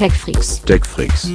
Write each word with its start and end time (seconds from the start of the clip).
TechFreaks. 0.00 0.62
TechFreaks. 0.64 1.28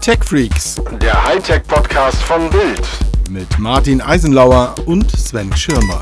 TechFreaks 0.00 0.80
Der 1.00 1.24
Hightech-Podcast 1.24 2.22
von 2.22 2.48
Bild. 2.48 2.88
mit 3.28 3.58
Martin 3.58 4.00
Eisenlauer 4.00 4.76
und 4.86 5.10
Sven 5.10 5.52
Schirmer. 5.56 5.98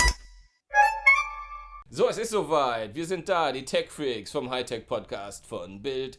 So, 1.89 2.11
es 2.11 2.19
ist 2.19 2.33
soweit. 2.33 2.95
Wir 2.95 3.07
sind 3.07 3.31
da, 3.31 3.51
die 3.51 3.65
Tech 3.65 3.91
Freaks 3.91 4.31
vom 4.31 4.51
Hightech 4.51 4.87
Podcast 4.87 5.47
von 5.47 5.81
Bild. 5.81 6.19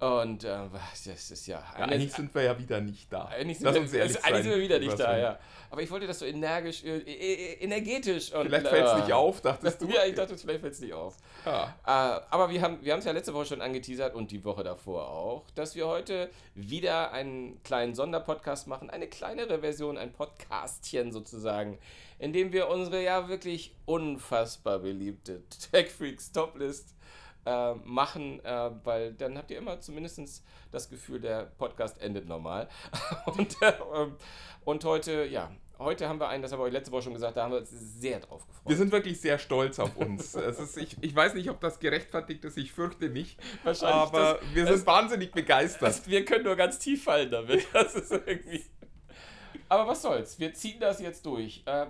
Und 0.00 0.44
äh, 0.44 0.58
was- 0.72 1.04
das 1.04 1.30
ist 1.30 1.46
ja. 1.46 1.62
Ja, 1.78 1.84
eigentlich 1.84 2.12
sind 2.12 2.34
wir 2.34 2.42
ja 2.42 2.58
wieder 2.58 2.80
nicht 2.80 3.12
da. 3.12 3.26
eigentlich 3.26 3.58
sind, 3.58 3.66
Lass 3.66 3.74
wir, 3.74 3.82
uns 3.82 3.92
ehrlich 3.92 4.16
also, 4.16 4.26
eigentlich 4.26 4.34
sein, 4.34 4.42
sind 4.42 4.52
wir 4.52 4.60
wieder 4.62 4.78
nicht 4.80 4.98
da, 4.98 5.16
ja. 5.18 5.38
Aber 5.70 5.82
ich 5.82 5.90
wollte 5.90 6.06
das 6.06 6.18
so 6.18 6.24
energisch, 6.26 6.84
äh, 6.84 6.98
äh, 6.98 7.52
energetisch 7.64 8.32
und. 8.32 8.46
Vielleicht 8.46 8.68
fällt 8.68 8.86
es 8.86 8.92
äh, 8.92 9.00
nicht 9.00 9.12
auf, 9.12 9.40
dachtest 9.40 9.80
du? 9.80 9.88
Ja, 9.94 10.04
ich 10.04 10.14
dachte, 10.14 10.36
vielleicht 10.36 10.60
fällt 10.60 10.74
es 10.74 10.80
nicht 10.80 10.92
auf. 10.92 11.16
Ja. 11.46 11.74
Äh, 11.84 12.20
aber 12.30 12.50
wir 12.50 12.60
haben 12.60 12.78
wir 12.82 12.96
es 12.96 13.04
ja 13.04 13.12
letzte 13.12 13.32
Woche 13.34 13.46
schon 13.46 13.60
angeteasert 13.62 14.14
und 14.14 14.30
die 14.30 14.44
Woche 14.44 14.64
davor 14.64 15.08
auch, 15.08 15.44
dass 15.54 15.74
wir 15.74 15.86
heute 15.86 16.28
wieder 16.54 17.12
einen 17.12 17.62
kleinen 17.62 17.94
Sonderpodcast 17.94 18.66
machen, 18.66 18.90
eine 18.90 19.06
kleinere 19.08 19.60
Version, 19.60 19.96
ein 19.96 20.12
Podcastchen 20.12 21.12
sozusagen, 21.12 21.78
in 22.18 22.32
dem 22.32 22.52
wir 22.52 22.68
unsere 22.68 23.02
ja 23.02 23.28
wirklich 23.28 23.74
unfassbar 23.84 24.80
beliebte 24.80 25.42
Tech 25.72 25.90
Freaks 25.90 26.32
Toplist 26.32 26.94
äh, 27.46 27.74
machen, 27.84 28.44
äh, 28.44 28.70
weil 28.84 29.12
dann 29.14 29.36
habt 29.38 29.50
ihr 29.50 29.58
immer 29.58 29.80
zumindest 29.80 30.44
das 30.70 30.88
Gefühl, 30.88 31.20
der 31.20 31.44
Podcast 31.58 32.00
endet 32.00 32.26
normal. 32.26 32.68
und, 33.26 33.60
äh, 33.62 33.72
und 34.64 34.84
heute, 34.84 35.24
ja, 35.26 35.50
heute 35.78 36.08
haben 36.08 36.20
wir 36.20 36.28
einen, 36.28 36.42
das 36.42 36.52
haben 36.52 36.60
wir 36.60 36.64
euch 36.64 36.72
letzte 36.72 36.92
Woche 36.92 37.02
schon 37.02 37.14
gesagt, 37.14 37.36
da 37.36 37.44
haben 37.44 37.52
wir 37.52 37.58
uns 37.58 37.70
sehr 37.70 38.20
drauf 38.20 38.46
gefreut. 38.46 38.62
Wir 38.66 38.76
sind 38.76 38.92
wirklich 38.92 39.20
sehr 39.20 39.38
stolz 39.38 39.78
auf 39.78 39.96
uns. 39.96 40.34
es 40.34 40.58
ist, 40.58 40.76
ich, 40.76 40.96
ich 41.00 41.14
weiß 41.14 41.34
nicht, 41.34 41.50
ob 41.50 41.60
das 41.60 41.80
gerechtfertigt 41.80 42.44
ist, 42.44 42.56
ich 42.56 42.72
fürchte 42.72 43.08
nicht. 43.08 43.38
Wahrscheinlich 43.62 43.94
Aber 43.96 44.34
das- 44.40 44.54
wir 44.54 44.66
sind 44.66 44.86
wahnsinnig 44.86 45.32
begeistert. 45.32 45.88
Das, 45.88 46.08
wir 46.08 46.24
können 46.24 46.44
nur 46.44 46.56
ganz 46.56 46.78
tief 46.78 47.04
fallen 47.04 47.30
damit. 47.30 47.66
Das 47.74 47.94
ist 47.96 48.12
irgendwie. 48.12 48.64
Aber 49.74 49.88
was 49.90 50.02
soll's? 50.02 50.38
Wir 50.38 50.54
ziehen 50.54 50.78
das 50.80 51.00
jetzt 51.00 51.26
durch. 51.26 51.62
Äh, 51.66 51.82
äh, 51.82 51.86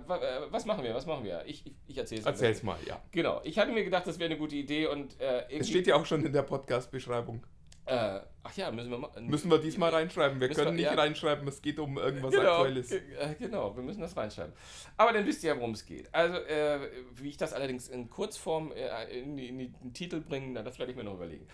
was 0.49 0.65
machen 0.65 0.83
wir? 0.83 0.93
Was 0.95 1.05
machen 1.05 1.23
wir? 1.23 1.43
Ich, 1.45 1.65
ich, 1.65 1.73
ich 1.87 1.97
erzähl's. 1.97 2.25
Erzähl's 2.25 2.63
mal, 2.63 2.77
ja. 2.87 3.01
Genau. 3.11 3.41
Ich 3.43 3.59
hatte 3.59 3.71
mir 3.71 3.83
gedacht, 3.83 4.07
das 4.07 4.17
wäre 4.17 4.29
eine 4.29 4.39
gute 4.39 4.55
Idee 4.55 4.87
und 4.87 5.19
äh. 5.21 5.43
Es 5.59 5.69
steht 5.69 5.85
ja 5.87 5.95
auch 5.95 6.05
schon 6.05 6.25
in 6.25 6.33
der 6.33 6.41
Podcast-Beschreibung. 6.43 7.45
Äh, 7.87 8.19
ach 8.41 8.57
ja, 8.57 8.71
müssen 8.71 8.89
wir 8.89 8.97
machen. 8.97 9.27
Müssen 9.27 9.51
wir 9.51 9.59
diesmal 9.59 9.91
reinschreiben. 9.91 10.39
Wir 10.41 10.49
können 10.49 10.65
wir- 10.69 10.71
nicht 10.73 10.83
ja. 10.85 10.93
reinschreiben, 10.95 11.47
es 11.47 11.61
geht 11.61 11.77
um 11.77 11.99
irgendwas 11.99 12.31
Genau, 12.33 12.53
Aktuelles. 12.53 12.89
ge- 12.89 13.01
äh, 13.19 13.35
genau, 13.37 13.75
wir 13.75 13.83
müssen 13.83 14.01
das 14.01 14.17
reinschreiben. 14.17 14.53
Aber 14.97 15.13
dann 15.13 15.23
wisst 15.27 15.43
ihr 15.43 15.49
ja, 15.53 15.57
worum 15.57 15.71
es 15.73 15.85
geht. 15.85 16.11
Also, 16.11 16.35
äh, 16.37 16.79
wie 17.13 17.29
ich 17.29 17.37
das 17.37 17.53
allerdings 17.53 17.87
in 17.87 18.09
Kurzform 18.09 18.71
äh, 18.71 19.19
in, 19.19 19.37
in 19.37 19.59
den 19.59 19.93
Titel 19.93 20.19
bringe, 20.21 20.63
das 20.63 20.79
werde 20.79 20.93
ich 20.93 20.97
mir 20.97 21.03
noch 21.03 21.13
überlegen. 21.13 21.47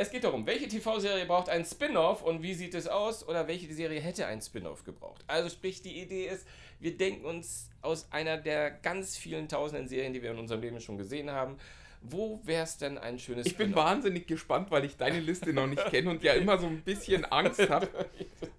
Es 0.00 0.12
geht 0.12 0.22
darum, 0.22 0.46
welche 0.46 0.68
TV-Serie 0.68 1.26
braucht 1.26 1.48
einen 1.48 1.64
Spin-off 1.64 2.22
und 2.22 2.40
wie 2.40 2.54
sieht 2.54 2.72
es 2.74 2.86
aus 2.86 3.26
oder 3.26 3.48
welche 3.48 3.74
Serie 3.74 4.00
hätte 4.00 4.26
einen 4.26 4.40
Spin-off 4.40 4.84
gebraucht. 4.84 5.24
Also 5.26 5.48
sprich, 5.48 5.82
die 5.82 6.00
Idee 6.00 6.28
ist, 6.28 6.46
wir 6.78 6.96
denken 6.96 7.24
uns 7.24 7.68
aus 7.82 8.06
einer 8.12 8.36
der 8.36 8.70
ganz 8.70 9.16
vielen 9.16 9.48
tausenden 9.48 9.88
Serien, 9.88 10.12
die 10.12 10.22
wir 10.22 10.30
in 10.30 10.38
unserem 10.38 10.60
Leben 10.60 10.80
schon 10.80 10.98
gesehen 10.98 11.32
haben, 11.32 11.56
wo 12.00 12.40
wäre 12.44 12.62
es 12.62 12.78
denn 12.78 12.96
ein 12.96 13.18
schönes 13.18 13.44
Ich 13.44 13.56
bin 13.56 13.74
wahnsinnig 13.74 14.28
gespannt, 14.28 14.70
weil 14.70 14.84
ich 14.84 14.96
deine 14.96 15.18
Liste 15.18 15.52
noch 15.52 15.66
nicht 15.66 15.84
kenne 15.86 16.10
und 16.10 16.22
ja 16.22 16.34
immer 16.34 16.58
so 16.58 16.68
ein 16.68 16.80
bisschen 16.82 17.24
Angst 17.24 17.68
habe. 17.68 17.88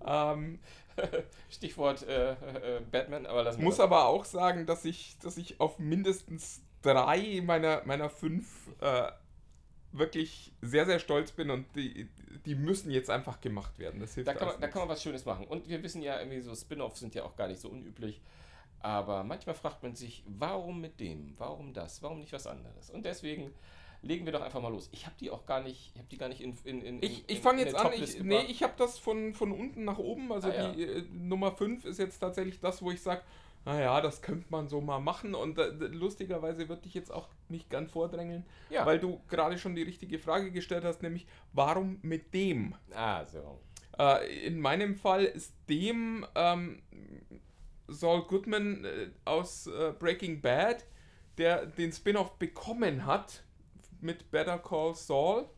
Ähm, 0.06 0.60
Stichwort 1.52 2.06
äh, 2.08 2.32
äh, 2.32 2.36
Batman, 2.90 3.28
aber 3.28 3.46
wir 3.46 3.64
muss 3.64 3.78
das. 3.78 3.84
aber 3.84 4.08
auch 4.08 4.26
sagen, 4.26 4.66
dass 4.66 4.86
ich, 4.86 5.18
dass 5.22 5.38
ich 5.38 5.60
auf 5.60 5.78
mindestens 5.78 6.62
drei 6.82 7.42
meiner, 7.46 7.84
meiner 7.86 8.10
fünf 8.10 8.48
äh, 8.82 9.12
wirklich 9.92 10.52
sehr, 10.62 10.86
sehr 10.86 11.00
stolz 11.00 11.32
bin 11.32 11.50
und 11.50 11.66
die, 11.76 12.08
die 12.46 12.56
müssen 12.56 12.92
jetzt 12.92 13.10
einfach 13.10 13.42
gemacht 13.42 13.78
werden. 13.80 14.00
Das 14.00 14.14
hilft 14.16 14.28
Da 14.28 14.34
kann, 14.34 14.48
man, 14.50 14.62
da 14.62 14.68
kann 14.68 14.82
man 14.82 14.90
was 14.90 15.02
Schönes 15.02 15.26
machen. 15.26 15.48
Und 15.48 15.68
wir 15.68 15.82
wissen 15.84 16.02
ja, 16.02 16.20
irgendwie 16.20 16.42
so 16.42 16.54
Spin-offs 16.56 17.00
sind 17.00 17.16
ja 17.16 17.24
auch 17.24 17.36
gar 17.36 17.48
nicht 17.48 17.60
so 17.60 17.70
unüblich. 17.70 18.22
Aber 18.82 19.24
manchmal 19.24 19.56
fragt 19.56 19.84
man 19.84 19.96
sich, 19.96 20.24
warum 20.28 20.80
mit 20.80 21.00
dem? 21.00 21.34
Warum 21.38 21.74
das? 21.74 22.02
Warum 22.02 22.20
nicht 22.20 22.32
was 22.32 22.48
anderes? 22.48 22.90
Und 22.90 23.04
deswegen 23.06 23.52
legen 24.02 24.26
wir 24.26 24.32
doch 24.32 24.42
einfach 24.42 24.62
mal 24.62 24.72
los. 24.72 24.88
Ich 24.94 25.06
habe 25.06 25.16
die 25.20 25.30
auch 25.30 25.46
gar 25.46 25.62
nicht, 25.62 25.92
ich 25.94 26.00
habe 26.00 26.08
die 26.10 26.18
gar 26.18 26.30
nicht 26.30 26.40
in 26.42 26.56
in 26.64 26.82
in 26.82 27.04
Ich, 27.04 27.26
ich 27.28 27.42
fange 27.42 27.62
jetzt 27.64 27.76
an, 27.76 27.92
ich, 27.92 28.22
nee, 28.24 28.44
ich 28.44 28.64
habe 28.64 28.74
das 28.78 28.98
von, 28.98 29.34
von 29.34 29.52
unten 29.52 29.84
nach 29.84 29.98
oben, 29.98 30.32
also 30.32 30.48
Ah, 30.50 30.54
ja. 30.54 30.72
die 30.72 30.84
äh, 30.84 31.04
Nummer 31.12 31.52
5 31.52 31.84
ist 31.84 32.00
jetzt 32.00 32.20
tatsächlich 32.20 32.62
das, 32.62 32.82
wo 32.82 32.92
ich 32.92 33.02
sage, 33.02 33.22
naja, 33.66 34.00
das 34.02 34.22
könnte 34.22 34.48
man 34.50 34.68
so 34.68 34.82
mal 34.82 35.00
machen 35.00 35.36
und 35.36 35.58
äh, 35.60 35.68
lustigerweise 35.70 36.70
würde 36.70 36.84
ich 36.86 36.94
jetzt 36.94 37.12
auch 37.12 37.28
nicht 37.50 37.70
gern 37.70 37.88
vordrängeln, 37.88 38.46
Ja. 38.70 38.86
weil 38.86 39.00
du 39.00 39.22
gerade 39.28 39.58
schon 39.58 39.76
die 39.76 39.84
richtige 39.84 40.20
Frage 40.20 40.52
gestellt 40.52 40.84
hast, 40.84 41.02
nämlich 41.04 41.28
warum 41.54 42.00
mit 42.02 42.34
dem? 42.34 42.76
Ah, 42.94 43.26
so. 43.26 43.60
Äh, 43.98 44.46
in 44.48 44.60
meinem 44.60 44.96
Fall 44.96 45.26
ist 45.26 45.54
dem 45.70 46.26
ähm, 46.36 46.82
Saul 47.88 48.24
Goodman 48.28 48.86
äh, 48.86 49.10
aus 49.26 49.68
äh, 49.68 49.94
Breaking 49.98 50.42
Bad, 50.42 50.86
der 51.38 51.66
den 51.66 51.92
Spin-off 51.92 52.38
bekommen 52.40 53.06
hat 53.06 53.44
mit 54.02 54.32
Better 54.32 54.58
Call 54.60 54.96
Saul. 54.96 55.50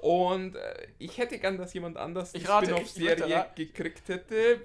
Und 0.00 0.56
äh, 0.56 0.86
ich 0.98 1.18
hätte 1.18 1.38
gern, 1.38 1.58
dass 1.58 1.74
jemand 1.74 1.98
anders 1.98 2.32
die 2.32 2.40
Spin-off-Serie 2.40 3.46
gekriegt 3.54 4.08
hätte. 4.08 4.62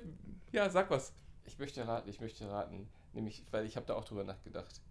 Ja, 0.51 0.69
sag 0.69 0.89
was. 0.89 1.13
Ich 1.45 1.59
möchte 1.59 1.87
raten, 1.87 2.09
ich 2.09 2.19
möchte 2.19 2.49
raten, 2.49 2.89
nämlich 3.13 3.43
weil 3.51 3.65
ich 3.65 3.75
habe 3.75 3.85
da 3.85 3.95
auch 3.95 4.05
drüber 4.05 4.23
nachgedacht. 4.23 4.81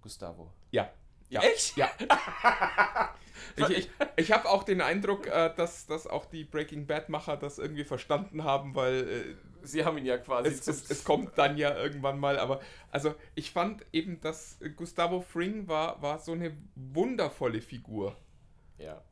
Gustavo. 0.00 0.52
Ja. 0.70 0.90
Ja. 1.30 1.42
Echt? 1.42 1.76
Ja. 1.76 1.90
ich 3.56 3.68
ich, 3.68 3.90
ich 4.16 4.32
habe 4.32 4.48
auch 4.48 4.64
den 4.64 4.80
Eindruck, 4.80 5.26
äh, 5.26 5.52
dass, 5.54 5.86
dass 5.86 6.06
auch 6.06 6.24
die 6.24 6.44
Breaking 6.44 6.86
Bad-Macher 6.86 7.36
das 7.36 7.58
irgendwie 7.58 7.84
verstanden 7.84 8.44
haben, 8.44 8.74
weil 8.74 9.08
äh, 9.08 9.34
Sie 9.62 9.84
haben 9.84 9.98
ihn 9.98 10.06
ja 10.06 10.16
quasi 10.16 10.48
es, 10.48 10.66
es, 10.66 10.90
es 10.90 11.04
kommt 11.04 11.36
dann 11.36 11.58
ja 11.58 11.76
irgendwann 11.76 12.18
mal, 12.18 12.38
aber 12.38 12.60
also 12.90 13.14
ich 13.34 13.50
fand 13.50 13.84
eben, 13.92 14.20
dass 14.20 14.58
Gustavo 14.76 15.20
Fring 15.20 15.68
war, 15.68 16.00
war 16.00 16.18
so 16.18 16.32
eine 16.32 16.56
wundervolle 16.74 17.60
Figur. 17.60 18.16
Ja. 18.78 19.02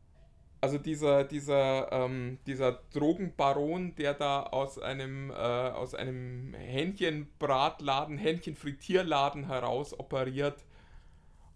Also 0.60 0.78
dieser, 0.78 1.24
dieser, 1.24 1.92
ähm, 1.92 2.38
dieser 2.46 2.80
Drogenbaron, 2.92 3.94
der 3.96 4.14
da 4.14 4.42
aus 4.42 4.78
einem, 4.78 5.30
äh, 5.30 5.34
aus 5.34 5.94
einem 5.94 6.54
Hähnchenbratladen, 6.54 8.16
Hähnchenfrittierladen 8.16 9.46
heraus 9.46 9.98
operiert 9.98 10.64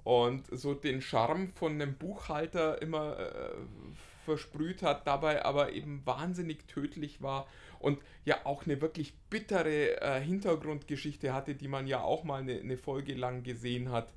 und 0.04 0.46
so 0.52 0.74
den 0.74 1.00
Charme 1.00 1.48
von 1.48 1.72
einem 1.72 1.96
Buchhalter 1.96 2.80
immer 2.82 3.18
äh, 3.18 3.50
versprüht 4.24 4.82
hat, 4.82 5.06
dabei 5.06 5.44
aber 5.44 5.72
eben 5.72 6.02
wahnsinnig 6.04 6.66
tödlich 6.66 7.22
war 7.22 7.46
und 7.78 7.98
ja 8.24 8.44
auch 8.44 8.64
eine 8.66 8.80
wirklich 8.80 9.14
bittere 9.30 10.00
äh, 10.00 10.20
Hintergrundgeschichte 10.20 11.32
hatte, 11.32 11.54
die 11.54 11.68
man 11.68 11.86
ja 11.86 12.02
auch 12.02 12.24
mal 12.24 12.42
eine, 12.42 12.60
eine 12.60 12.76
Folge 12.76 13.14
lang 13.14 13.42
gesehen 13.42 13.90
hat. 13.90 14.12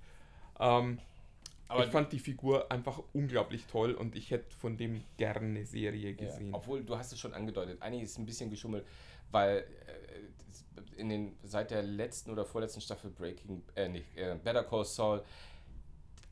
Ähm, 0.59 0.99
Aber 1.73 1.85
ich 1.85 1.91
fand 1.91 2.11
die 2.11 2.19
Figur 2.19 2.71
einfach 2.71 3.01
unglaublich 3.13 3.65
toll 3.65 3.93
und 3.93 4.15
ich 4.15 4.31
hätte 4.31 4.55
von 4.55 4.77
dem 4.77 5.03
gerne 5.17 5.47
eine 5.47 5.65
Serie 5.65 6.11
Ja, 6.11 6.15
gesehen. 6.15 6.53
obwohl, 6.53 6.83
du 6.83 6.97
hast 6.97 7.11
es 7.11 7.19
schon 7.19 7.33
angedeutet, 7.33 7.81
eigentlich 7.81 8.03
ist 8.03 8.11
es 8.11 8.17
ein 8.17 8.25
bisschen 8.25 8.49
geschummelt, 8.49 8.85
weil 9.31 9.57
äh, 9.57 10.99
in 10.99 11.09
den, 11.09 11.35
seit 11.43 11.71
der 11.71 11.83
letzten 11.83 12.31
oder 12.31 12.45
vorletzten 12.45 12.81
Staffel 12.81 13.09
Breaking, 13.11 13.63
äh, 13.75 13.89
nicht, 13.89 14.15
äh, 14.15 14.37
Better 14.43 14.63
Call 14.63 14.85
Saul 14.85 15.23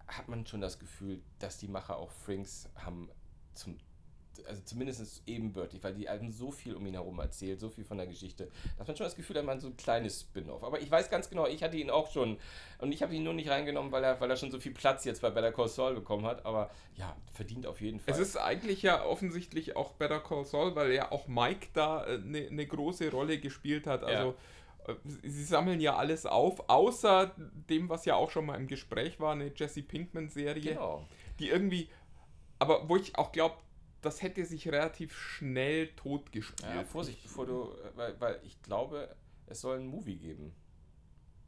hat 0.08 0.28
man 0.28 0.46
schon 0.46 0.62
das 0.62 0.78
Gefühl, 0.78 1.22
dass 1.40 1.58
die 1.58 1.68
Macher 1.68 1.98
auch 1.98 2.12
Frinks 2.12 2.70
haben 2.76 3.10
zum 3.54 3.78
also 4.48 4.62
zumindest 4.64 5.24
ebenbürtig, 5.28 5.84
weil 5.84 5.94
die 5.94 6.10
haben 6.10 6.32
so 6.32 6.52
viel 6.52 6.76
um 6.76 6.86
ihn 6.86 6.94
herum 6.94 7.20
erzählt, 7.20 7.60
so 7.60 7.70
viel 7.70 7.84
von 7.84 7.98
der 7.98 8.08
Geschichte, 8.08 8.50
dass 8.78 8.88
man 8.88 8.96
schon 8.96 9.06
das 9.06 9.16
Gefühl 9.16 9.38
hat, 9.38 9.46
man 9.46 9.60
so 9.60 9.68
ein 9.68 9.78
kleines 9.78 10.22
Spin-off. 10.22 10.64
Aber 10.64 10.80
ich 10.82 10.90
weiß 10.90 11.10
ganz 11.10 11.30
genau, 11.30 11.48
ich 11.48 11.64
hatte 11.64 11.78
ihn 11.78 11.90
auch 11.90 12.12
schon 12.12 12.38
und 12.80 12.92
ich 12.92 13.04
habe 13.04 13.14
ihn 13.14 13.24
nur 13.24 13.34
nicht 13.34 13.50
reingenommen, 13.50 13.92
weil 13.92 14.04
er, 14.04 14.20
weil 14.20 14.30
er 14.30 14.38
schon 14.38 14.52
so 14.52 14.60
viel 14.60 14.74
Platz 14.74 15.06
jetzt 15.06 15.22
bei 15.22 15.30
Better 15.30 15.52
Call 15.52 15.68
Saul 15.68 15.96
bekommen 15.96 16.26
hat. 16.26 16.46
Aber 16.46 16.72
ja, 16.96 17.16
verdient 17.32 17.68
auf 17.68 17.82
jeden 17.82 18.00
Fall. 18.00 18.14
Es 18.14 18.20
ist 18.20 18.38
eigentlich 18.38 18.82
ja 18.82 19.04
offensichtlich 19.04 19.76
auch 19.76 19.94
Better 19.94 20.20
Call 20.20 20.46
Saul, 20.46 20.76
weil 20.76 20.92
ja 20.92 21.12
auch 21.12 21.28
Mike 21.28 21.68
da 21.74 22.06
äh, 22.06 22.16
eine 22.16 22.52
ne 22.52 22.66
große 22.66 23.12
Rolle 23.12 23.40
gespielt 23.40 23.88
hat. 23.88 24.04
Also 24.04 24.36
äh, 24.88 24.96
sie 25.04 25.30
sie 25.30 25.44
sammeln 25.44 25.80
ja 25.80 25.96
alles 25.96 26.26
auf, 26.26 26.70
außer 26.70 27.32
dem, 27.70 27.90
was 27.90 28.06
ja 28.06 28.16
auch 28.16 28.32
schon 28.32 28.46
mal 28.46 28.56
im 28.56 28.68
Gespräch 28.68 29.20
war, 29.20 29.34
eine 29.34 29.52
Jesse 29.56 29.84
Pinkman-Serie, 29.84 30.74
genau. 30.74 31.06
die 31.40 31.50
irgendwie, 31.50 31.90
aber 32.60 32.88
wo 32.90 32.98
ich 32.98 33.18
auch 33.18 33.32
glaube, 33.32 33.56
das 34.02 34.22
hätte 34.22 34.46
sich 34.46 34.68
relativ 34.68 35.16
schnell 35.16 35.88
totgespielt. 35.96 36.74
Ja, 36.74 36.84
Vorsicht, 36.84 37.22
bevor 37.24 37.46
du, 37.46 37.64
äh, 37.64 37.96
weil, 37.96 38.20
weil 38.20 38.40
ich 38.44 38.62
glaube, 38.62 39.16
es 39.48 39.62
soll 39.62 39.78
einen 39.78 39.88
Movie 39.88 40.16
geben. 40.16 40.54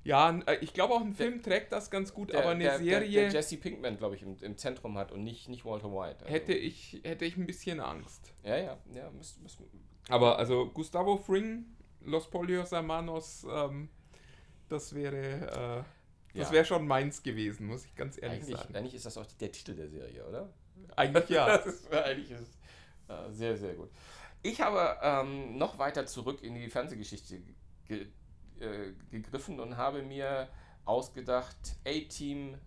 Ja, 0.03 0.38
äh, 0.45 0.57
ich 0.61 0.73
glaube 0.73 0.94
auch 0.94 1.01
ein 1.01 1.13
Film 1.13 1.41
trägt 1.41 1.71
das 1.71 1.89
ganz 1.89 2.13
gut, 2.13 2.33
aber 2.35 2.50
eine 2.50 2.63
der, 2.65 2.77
Serie 2.77 3.09
Der, 3.09 3.23
der 3.23 3.31
Jesse 3.31 3.57
Pinkman, 3.57 3.97
glaube 3.97 4.15
ich, 4.15 4.21
im, 4.21 4.38
im 4.41 4.57
Zentrum 4.57 4.97
hat 4.97 5.11
und 5.11 5.23
nicht, 5.23 5.50
nicht 5.50 5.65
Walter 5.65 5.91
White. 5.91 6.19
Also, 6.21 6.33
hätte 6.33 6.53
ich, 6.53 7.01
hätte 7.03 7.25
ich 7.25 7.38
ein 7.38 7.45
bisschen 7.45 7.79
Angst. 7.79 8.33
Ja, 8.44 8.57
ja, 8.57 8.77
ja, 8.94 9.09
müsst, 9.11 9.41
müsst, 9.41 9.59
Aber 10.09 10.38
also 10.38 10.69
Gustavo 10.69 11.17
Fring, 11.17 11.65
Los 12.01 12.29
Polios 12.29 12.71
Hermanos, 12.71 13.45
ähm, 13.50 13.89
das 14.67 14.94
wäre, 14.94 15.85
Das 16.33 16.47
Ja. 16.50 16.53
wäre 16.53 16.65
schon 16.65 16.88
meins 16.88 17.21
gewesen, 17.21 17.68
muss 17.68 17.85
ich 17.85 17.95
ganz 17.95 18.18
ehrlich 18.21 18.41
Eigentlich, 18.44 18.57
sagen. 18.57 18.75
eigentlich 18.75 18.95
ist 18.95 19.06
das 19.06 19.18
auch 19.18 19.25
der 19.25 19.51
Titel 19.51 19.75
der 19.75 19.88
Serie, 19.89 20.25
oder? 20.27 20.50
Eigentlich 20.95 21.30
ja. 21.30 21.45
Das 21.57 21.65
ist, 21.68 21.91
eigentlich 21.94 22.31
ist 22.31 22.41
es 22.41 22.57
äh, 23.09 23.31
sehr, 23.31 23.57
sehr 23.57 23.74
gut. 23.75 23.89
Ich 24.41 24.59
habe 24.62 24.97
ähm, 25.01 25.57
noch 25.57 25.77
weiter 25.77 26.06
zurück 26.06 26.41
in 26.44 26.56
die 26.56 26.69
Fernsehgeschichte 26.69 27.39
ge 27.88 28.07
äh, 28.59 28.94
gegriffen 29.12 29.59
und 29.59 29.77
habe 29.77 30.01
mir 30.03 30.47
ausgedacht, 30.85 31.56
A-Team, 31.85 32.57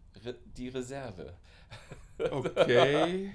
die 0.56 0.68
Reserve. 0.68 1.34
Okay. 2.18 3.32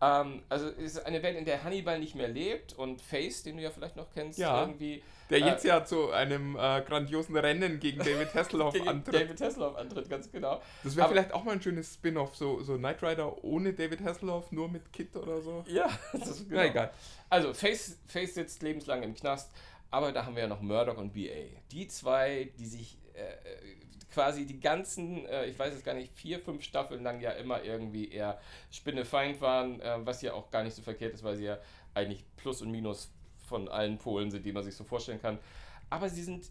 Ähm, 0.00 0.42
also 0.48 0.68
es 0.68 0.94
ist 0.94 1.06
eine 1.06 1.22
Welt, 1.22 1.36
in 1.36 1.44
der 1.44 1.62
Hannibal 1.64 1.98
nicht 1.98 2.14
mehr 2.14 2.28
lebt 2.28 2.72
und 2.74 3.00
Face, 3.02 3.42
den 3.42 3.56
du 3.56 3.62
ja 3.62 3.70
vielleicht 3.70 3.96
noch 3.96 4.10
kennst, 4.12 4.38
Ja. 4.38 4.60
irgendwie 4.60 5.02
Der 5.30 5.38
Äh, 5.38 5.46
jetzt 5.46 5.64
ja 5.64 5.84
zu 5.84 6.10
einem 6.10 6.56
äh, 6.56 6.82
grandiosen 6.82 7.36
Rennen 7.36 7.80
gegen 7.80 7.98
David 8.04 8.34
Hasselhoff 8.34 8.74
gegen 8.74 8.88
antritt. 8.88 9.14
David 9.14 9.40
Hasselhoff 9.40 9.76
antritt, 9.76 10.10
ganz 10.10 10.30
genau. 10.30 10.60
Das 10.84 10.96
wäre 10.96 11.08
vielleicht 11.08 11.32
auch 11.32 11.44
mal 11.44 11.52
ein 11.52 11.62
schönes 11.62 11.94
Spin-off, 11.94 12.36
so, 12.36 12.62
so 12.62 12.76
Knight 12.76 13.02
Rider 13.02 13.42
ohne 13.44 13.72
David 13.72 14.02
Hasselhoff, 14.02 14.50
nur 14.52 14.68
mit 14.68 14.92
Kit 14.92 15.16
oder 15.16 15.40
so. 15.40 15.64
Ja, 15.68 15.88
das 16.12 16.28
ist 16.28 16.48
genau. 16.48 16.60
Na 16.60 16.66
egal. 16.66 16.90
Also, 17.28 17.54
Face, 17.54 17.98
Face 18.06 18.34
sitzt 18.34 18.62
lebenslang 18.62 19.02
im 19.02 19.14
Knast, 19.14 19.52
aber 19.90 20.12
da 20.12 20.26
haben 20.26 20.34
wir 20.34 20.42
ja 20.42 20.48
noch 20.48 20.60
Murdoch 20.60 20.98
und 20.98 21.14
BA. 21.14 21.46
Die 21.70 21.86
zwei, 21.88 22.50
die 22.58 22.66
sich 22.66 22.98
äh, 23.14 23.20
äh, 23.22 23.76
quasi 24.12 24.46
die 24.46 24.58
ganzen, 24.58 25.24
äh, 25.26 25.46
ich 25.46 25.58
weiß 25.58 25.74
es 25.74 25.84
gar 25.84 25.94
nicht, 25.94 26.12
vier, 26.12 26.40
fünf 26.40 26.62
Staffeln 26.62 27.02
lang 27.02 27.20
ja 27.20 27.30
immer 27.32 27.62
irgendwie 27.62 28.10
eher 28.10 28.40
Spinnefeind 28.70 29.40
waren, 29.40 29.80
äh, 29.80 29.98
was 30.04 30.22
ja 30.22 30.32
auch 30.34 30.50
gar 30.50 30.64
nicht 30.64 30.74
so 30.74 30.82
verkehrt 30.82 31.14
ist, 31.14 31.22
weil 31.22 31.36
sie 31.36 31.44
ja 31.44 31.58
eigentlich 31.94 32.24
Plus 32.36 32.62
und 32.62 32.70
Minus 32.70 33.12
von 33.50 33.68
allen 33.68 33.98
Polen 33.98 34.30
sind, 34.30 34.46
die 34.46 34.52
man 34.52 34.64
sich 34.64 34.74
so 34.74 34.84
vorstellen 34.84 35.20
kann. 35.20 35.38
Aber 35.90 36.08
sie 36.08 36.22
sind 36.22 36.46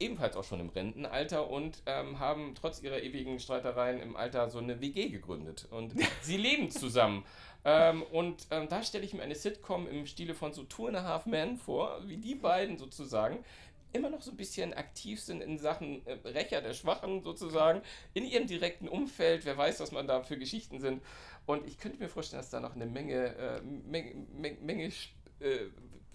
ebenfalls 0.00 0.36
auch 0.36 0.44
schon 0.44 0.60
im 0.60 0.70
Rentenalter 0.70 1.50
und 1.50 1.82
ähm, 1.86 2.18
haben 2.18 2.54
trotz 2.54 2.82
ihrer 2.82 3.00
ewigen 3.02 3.38
Streitereien 3.38 4.00
im 4.00 4.16
Alter 4.16 4.48
so 4.48 4.58
eine 4.58 4.80
WG 4.80 5.08
gegründet. 5.08 5.68
Und 5.70 5.92
sie 6.22 6.36
leben 6.36 6.70
zusammen. 6.70 7.24
Ähm, 7.64 8.02
und 8.02 8.46
ähm, 8.50 8.68
da 8.68 8.82
stelle 8.82 9.04
ich 9.04 9.12
mir 9.12 9.22
eine 9.22 9.34
Sitcom 9.34 9.86
im 9.88 10.06
Stile 10.06 10.34
von 10.34 10.52
so 10.52 10.62
Two 10.64 10.86
and 10.86 10.96
a 10.96 11.02
Half 11.02 11.26
Men 11.26 11.58
vor, 11.58 12.00
wie 12.06 12.16
die 12.16 12.34
beiden 12.34 12.78
sozusagen 12.78 13.44
immer 13.92 14.10
noch 14.10 14.22
so 14.22 14.30
ein 14.30 14.36
bisschen 14.36 14.74
aktiv 14.74 15.20
sind 15.20 15.40
in 15.40 15.58
Sachen 15.58 16.06
äh, 16.06 16.12
Rächer 16.28 16.60
der 16.60 16.74
Schwachen 16.74 17.22
sozusagen, 17.22 17.82
in 18.14 18.24
ihrem 18.24 18.46
direkten 18.46 18.88
Umfeld. 18.88 19.44
Wer 19.44 19.56
weiß, 19.56 19.80
was 19.80 19.92
man 19.92 20.06
da 20.06 20.22
für 20.22 20.38
Geschichten 20.38 20.80
sind. 20.80 21.02
Und 21.46 21.66
ich 21.66 21.78
könnte 21.78 21.98
mir 21.98 22.08
vorstellen, 22.08 22.42
dass 22.42 22.50
da 22.50 22.60
noch 22.60 22.74
eine 22.74 22.86
Menge, 22.86 23.34
äh, 23.36 23.60
Menge, 23.62 24.14
Menge, 24.34 24.58
Menge 24.60 24.92
äh, 25.40 25.66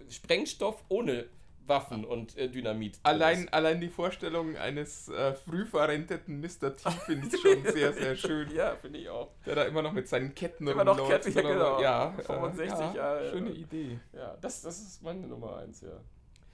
Sprengstoff 0.09 0.83
ohne 0.89 1.25
Waffen 1.67 2.05
und 2.05 2.37
äh, 2.37 2.49
Dynamit. 2.49 2.99
Allein, 3.03 3.43
ist. 3.43 3.53
allein 3.53 3.79
die 3.79 3.89
Vorstellung 3.89 4.57
eines 4.57 5.09
äh, 5.09 5.33
früh 5.33 5.65
verrenteten 5.65 6.41
Mr. 6.41 6.75
T 6.75 6.89
finde 7.05 7.27
ich 7.27 7.41
schon 7.41 7.63
sehr, 7.71 7.93
sehr 7.93 8.15
schön. 8.15 8.51
Ja, 8.53 8.75
finde 8.75 8.99
ich 8.99 9.09
auch. 9.09 9.31
Der 9.45 9.55
da 9.55 9.63
immer 9.63 9.81
noch 9.81 9.93
mit 9.93 10.07
seinen 10.07 10.35
Ketten 10.35 10.67
Immer 10.67 10.83
noch 10.83 11.07
Ketten, 11.07 11.33
ja, 11.33 11.41
genau. 11.41 11.81
Ja, 11.81 12.13
65 12.25 12.59
äh, 12.59 12.65
ja, 12.67 12.93
Jahre. 12.93 13.29
Schöne 13.31 13.51
Idee. 13.51 13.99
Ja, 14.13 14.37
das, 14.41 14.61
das 14.61 14.81
ist 14.81 15.01
meine 15.03 15.27
Nummer 15.27 15.57
eins, 15.57 15.81
ja. 15.81 15.99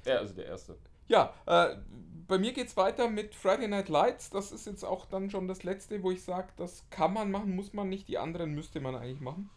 Ja, 0.05 0.19
also 0.19 0.33
der 0.33 0.45
erste. 0.45 0.77
Ja, 1.07 1.33
äh, 1.47 1.75
bei 2.27 2.37
mir 2.37 2.53
geht's 2.53 2.77
weiter 2.77 3.09
mit 3.09 3.33
Friday 3.33 3.67
Night 3.67 3.89
Lights. 3.89 4.29
Das 4.29 4.51
ist 4.51 4.67
jetzt 4.67 4.83
auch 4.83 5.05
dann 5.07 5.31
schon 5.31 5.47
das 5.47 5.63
letzte, 5.63 6.03
wo 6.03 6.11
ich 6.11 6.23
sage, 6.23 6.49
das 6.57 6.85
kann 6.91 7.13
man 7.13 7.31
machen, 7.31 7.55
muss 7.55 7.73
man 7.73 7.89
nicht. 7.89 8.07
Die 8.07 8.19
anderen 8.19 8.53
müsste 8.53 8.79
man 8.79 8.95
eigentlich 8.95 9.19
machen. 9.19 9.49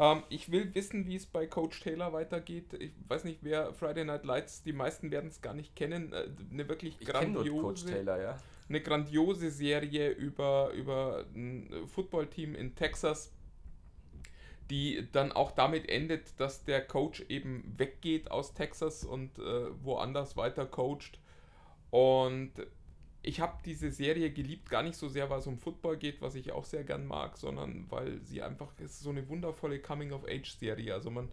Ähm, 0.00 0.22
ich 0.30 0.50
will 0.50 0.74
wissen, 0.74 1.06
wie 1.06 1.16
es 1.16 1.26
bei 1.26 1.46
Coach 1.46 1.80
Taylor 1.80 2.14
weitergeht. 2.14 2.72
Ich 2.72 2.92
weiß 3.06 3.24
nicht, 3.24 3.40
wer 3.42 3.74
Friday 3.74 4.06
Night 4.06 4.24
Lights, 4.24 4.62
die 4.62 4.72
meisten 4.72 5.10
werden 5.10 5.28
es 5.28 5.42
gar 5.42 5.52
nicht 5.52 5.76
kennen. 5.76 6.14
Äh, 6.14 6.28
eine 6.50 6.68
wirklich 6.68 6.96
Ich 7.00 7.06
nur 7.06 7.16
Coach 7.16 7.44
grandiose, 7.44 7.86
Taylor, 7.86 8.20
ja. 8.20 8.38
eine 8.70 8.80
grandiose 8.80 9.50
Serie 9.50 10.10
über, 10.10 10.70
über 10.70 11.26
ein 11.34 11.86
Footballteam 11.86 12.54
in 12.54 12.74
Texas, 12.74 13.30
die 14.70 15.06
dann 15.12 15.32
auch 15.32 15.50
damit 15.50 15.86
endet, 15.90 16.40
dass 16.40 16.64
der 16.64 16.80
Coach 16.80 17.26
eben 17.28 17.74
weggeht 17.76 18.30
aus 18.30 18.54
Texas 18.54 19.04
und 19.04 19.38
äh, 19.38 19.84
woanders 19.84 20.34
weiter 20.38 20.64
coacht. 20.64 21.20
Und 21.90 22.52
ich 23.22 23.40
habe 23.40 23.58
diese 23.64 23.90
Serie 23.90 24.30
geliebt, 24.30 24.70
gar 24.70 24.82
nicht 24.82 24.96
so 24.96 25.08
sehr, 25.08 25.28
weil 25.28 25.40
es 25.40 25.46
um 25.46 25.58
Football 25.58 25.98
geht, 25.98 26.22
was 26.22 26.34
ich 26.34 26.52
auch 26.52 26.64
sehr 26.64 26.84
gern 26.84 27.06
mag, 27.06 27.36
sondern 27.36 27.86
weil 27.90 28.20
sie 28.22 28.42
einfach, 28.42 28.72
es 28.78 28.92
ist 28.92 29.00
so 29.00 29.10
eine 29.10 29.28
wundervolle 29.28 29.78
Coming-of-Age-Serie. 29.78 30.94
Also 30.94 31.10
man 31.10 31.28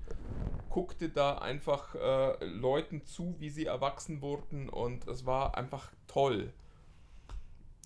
guckte 0.69 1.09
da 1.09 1.37
einfach 1.37 1.95
äh, 1.95 2.45
Leuten 2.45 3.05
zu, 3.05 3.35
wie 3.39 3.49
sie 3.49 3.65
erwachsen 3.65 4.21
wurden 4.21 4.67
und 4.67 5.07
es 5.07 5.25
war 5.25 5.57
einfach 5.57 5.91
toll. 6.07 6.51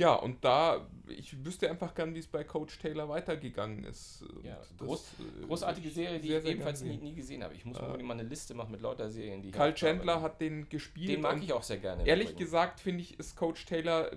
Ja, 0.01 0.15
und 0.15 0.43
da, 0.43 0.87
ich 1.07 1.45
wüsste 1.45 1.69
einfach 1.69 1.93
gern, 1.93 2.15
wie 2.15 2.19
es 2.19 2.27
bei 2.27 2.43
Coach 2.43 2.79
Taylor 2.79 3.07
weitergegangen 3.07 3.83
ist. 3.83 4.25
Ja, 4.43 4.57
das, 4.77 4.87
groß- 4.87 5.43
äh, 5.43 5.45
Großartige 5.45 5.89
Serie, 5.91 6.19
die 6.19 6.29
sehr, 6.29 6.37
ich 6.37 6.43
sehr 6.43 6.51
ebenfalls 6.53 6.81
nie, 6.81 6.97
nie 6.97 7.13
gesehen 7.13 7.43
habe. 7.43 7.53
Ich 7.53 7.65
muss 7.65 7.77
Äh, 7.77 7.81
unbedingt 7.83 8.07
mal 8.07 8.15
eine 8.19 8.27
Liste 8.27 8.53
machen 8.55 8.71
mit 8.71 8.81
lauter 8.81 9.09
Serien, 9.09 9.41
die 9.43 9.53
habe. 9.53 9.73
Chandler 9.75 10.21
hat 10.21 10.41
den 10.41 10.67
gespielt. 10.69 11.09
Den 11.09 11.21
mag 11.21 11.41
ich 11.43 11.53
auch 11.53 11.61
sehr 11.63 11.77
gerne. 11.77 12.05
Ehrlich 12.07 12.29
Übrigen. 12.31 12.39
gesagt 12.45 12.79
finde 12.79 13.03
ich, 13.03 13.19
ist 13.19 13.35
Coach 13.35 13.65
Taylor 13.65 14.09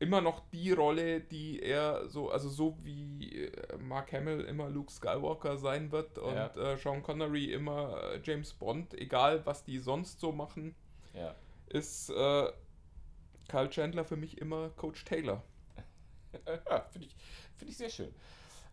immer 0.00 0.20
noch 0.20 0.42
die 0.52 0.70
Rolle, 0.72 1.20
die 1.20 1.60
er 1.60 2.08
so, 2.08 2.30
also 2.30 2.48
so 2.48 2.78
wie 2.84 3.46
äh, 3.46 3.76
Mark 3.78 4.12
Hamill 4.12 4.40
immer 4.42 4.70
Luke 4.70 4.92
Skywalker 4.92 5.56
sein 5.58 5.90
wird 5.92 6.18
und 6.18 6.34
Ja. 6.34 6.54
äh, 6.56 6.76
Sean 6.76 7.02
Connery 7.02 7.52
immer 7.52 8.00
äh, 8.14 8.20
James 8.22 8.52
Bond, 8.54 8.94
egal 8.94 9.44
was 9.44 9.64
die 9.64 9.78
sonst 9.78 10.20
so 10.20 10.30
machen, 10.32 10.74
Ja. 11.14 11.34
ist 11.68 12.10
äh, 12.10 12.52
Carl 13.48 13.68
Chandler 13.70 14.04
für 14.04 14.16
mich 14.16 14.38
immer 14.38 14.70
Coach 14.70 15.04
Taylor. 15.04 15.42
Ja, 16.70 16.80
finde 16.90 17.06
ich, 17.08 17.16
find 17.56 17.70
ich 17.70 17.76
sehr 17.78 17.88
schön. 17.88 18.14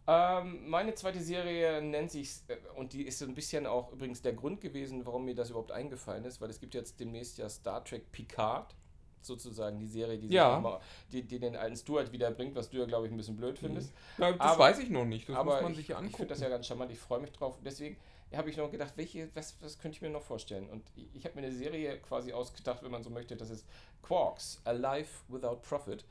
Ähm, 0.07 0.69
meine 0.69 0.93
zweite 0.93 1.21
Serie 1.21 1.81
nennt 1.81 2.11
sich, 2.11 2.29
äh, 2.47 2.57
und 2.75 2.93
die 2.93 3.03
ist 3.03 3.17
so 3.19 3.25
ein 3.25 3.33
bisschen 3.33 3.65
auch 3.65 3.91
übrigens 3.93 4.21
der 4.21 4.33
Grund 4.33 4.59
gewesen, 4.61 5.05
warum 5.05 5.25
mir 5.25 5.33
das 5.35 5.49
überhaupt 5.49 5.71
eingefallen 5.71 6.25
ist, 6.25 6.41
weil 6.41 6.49
es 6.49 6.59
gibt 6.59 6.75
jetzt 6.75 6.99
demnächst 6.99 7.37
ja 7.37 7.49
Star 7.49 7.83
Trek 7.83 8.11
Picard, 8.11 8.75
sozusagen 9.21 9.79
die 9.79 9.87
Serie, 9.87 10.17
die, 10.19 10.27
sich 10.27 10.35
Ja. 10.35 10.59
mal, 10.59 10.79
die, 11.11 11.23
die 11.23 11.39
den 11.39 11.55
alten 11.55 11.75
Stuart 11.77 12.11
wiederbringt, 12.11 12.55
was 12.55 12.69
du 12.69 12.77
ja, 12.77 12.85
glaube 12.85 13.07
ich, 13.07 13.11
ein 13.13 13.17
bisschen 13.17 13.37
blöd 13.37 13.57
findest. 13.57 13.93
Na, 14.17 14.31
das 14.33 14.39
Aber- 14.41 14.59
weiß 14.59 14.79
ich 14.79 14.89
noch 14.89 15.05
nicht, 15.05 15.27
das 15.29 15.35
Aber 15.37 15.53
muss 15.53 15.61
man 15.63 15.71
ich, 15.71 15.77
sich 15.77 15.87
ja 15.87 15.95
ich 15.95 15.99
angucken. 15.99 16.17
finde 16.17 16.33
das 16.33 16.41
ja 16.41 16.49
ganz 16.49 16.67
charmant, 16.67 16.91
ich 16.91 16.99
freue 16.99 17.19
mich 17.21 17.31
drauf. 17.31 17.57
Deswegen 17.63 17.97
habe 18.33 18.49
ich 18.49 18.57
noch 18.57 18.71
gedacht, 18.71 18.93
welche, 18.95 19.29
was, 19.35 19.55
was 19.61 19.79
könnte 19.79 19.95
ich 19.95 20.01
mir 20.01 20.09
noch 20.09 20.21
vorstellen? 20.21 20.69
Und 20.69 20.83
ich, 21.13 21.25
habe 21.25 21.39
mir 21.39 21.47
eine 21.47 21.55
Serie 21.55 21.99
quasi 21.99 22.33
ausgedacht, 22.33 22.83
wenn 22.83 22.91
man 22.91 23.03
so 23.03 23.09
möchte, 23.09 23.35
das 23.35 23.49
ist 23.49 23.65
Quarks, 24.01 24.61
Alive 24.63 25.09
Without 25.27 25.57
Profit. 25.61 26.05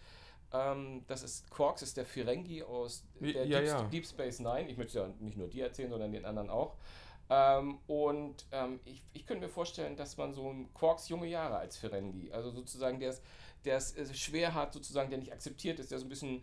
Ähm, 0.52 1.04
das 1.08 1.22
ist, 1.22 1.50
Quarks 1.50 1.82
ist 1.82 1.96
der 1.96 2.06
Ferengi 2.06 2.62
aus 2.62 3.04
der 3.20 3.46
Ja, 3.46 3.58
Deep, 3.60 3.68
ja. 3.68 3.82
Deep 3.84 4.06
Space 4.06 4.38
Nine. 4.38 4.68
Ich 4.68 4.76
möchte 4.76 4.98
ja 4.98 5.08
nicht 5.20 5.36
nur 5.36 5.48
dir 5.48 5.66
erzählen, 5.66 5.90
sondern 5.90 6.12
den 6.12 6.24
anderen 6.24 6.50
auch. 6.50 6.76
Ähm, 7.30 7.78
und 7.86 8.46
ähm, 8.52 8.80
ich, 8.84 9.02
ich 9.12 9.26
könnte 9.26 9.46
mir 9.46 9.52
vorstellen, 9.52 9.96
dass 9.96 10.16
man 10.16 10.34
so 10.34 10.48
einen 10.48 10.72
Quarks 10.74 11.08
junge 11.08 11.26
Jahre 11.26 11.56
als 11.56 11.76
Ferengi, 11.76 12.30
also 12.30 12.50
sozusagen 12.50 13.00
der 13.00 13.10
es 13.10 13.22
der 13.64 13.76
es 13.76 13.96
äh, 13.96 14.14
schwer 14.14 14.54
hat, 14.54 14.72
sozusagen, 14.72 15.10
der 15.10 15.18
nicht 15.18 15.32
akzeptiert 15.32 15.78
ist, 15.78 15.90
der 15.90 15.98
so 15.98 16.06
ein 16.06 16.08
bisschen, 16.08 16.42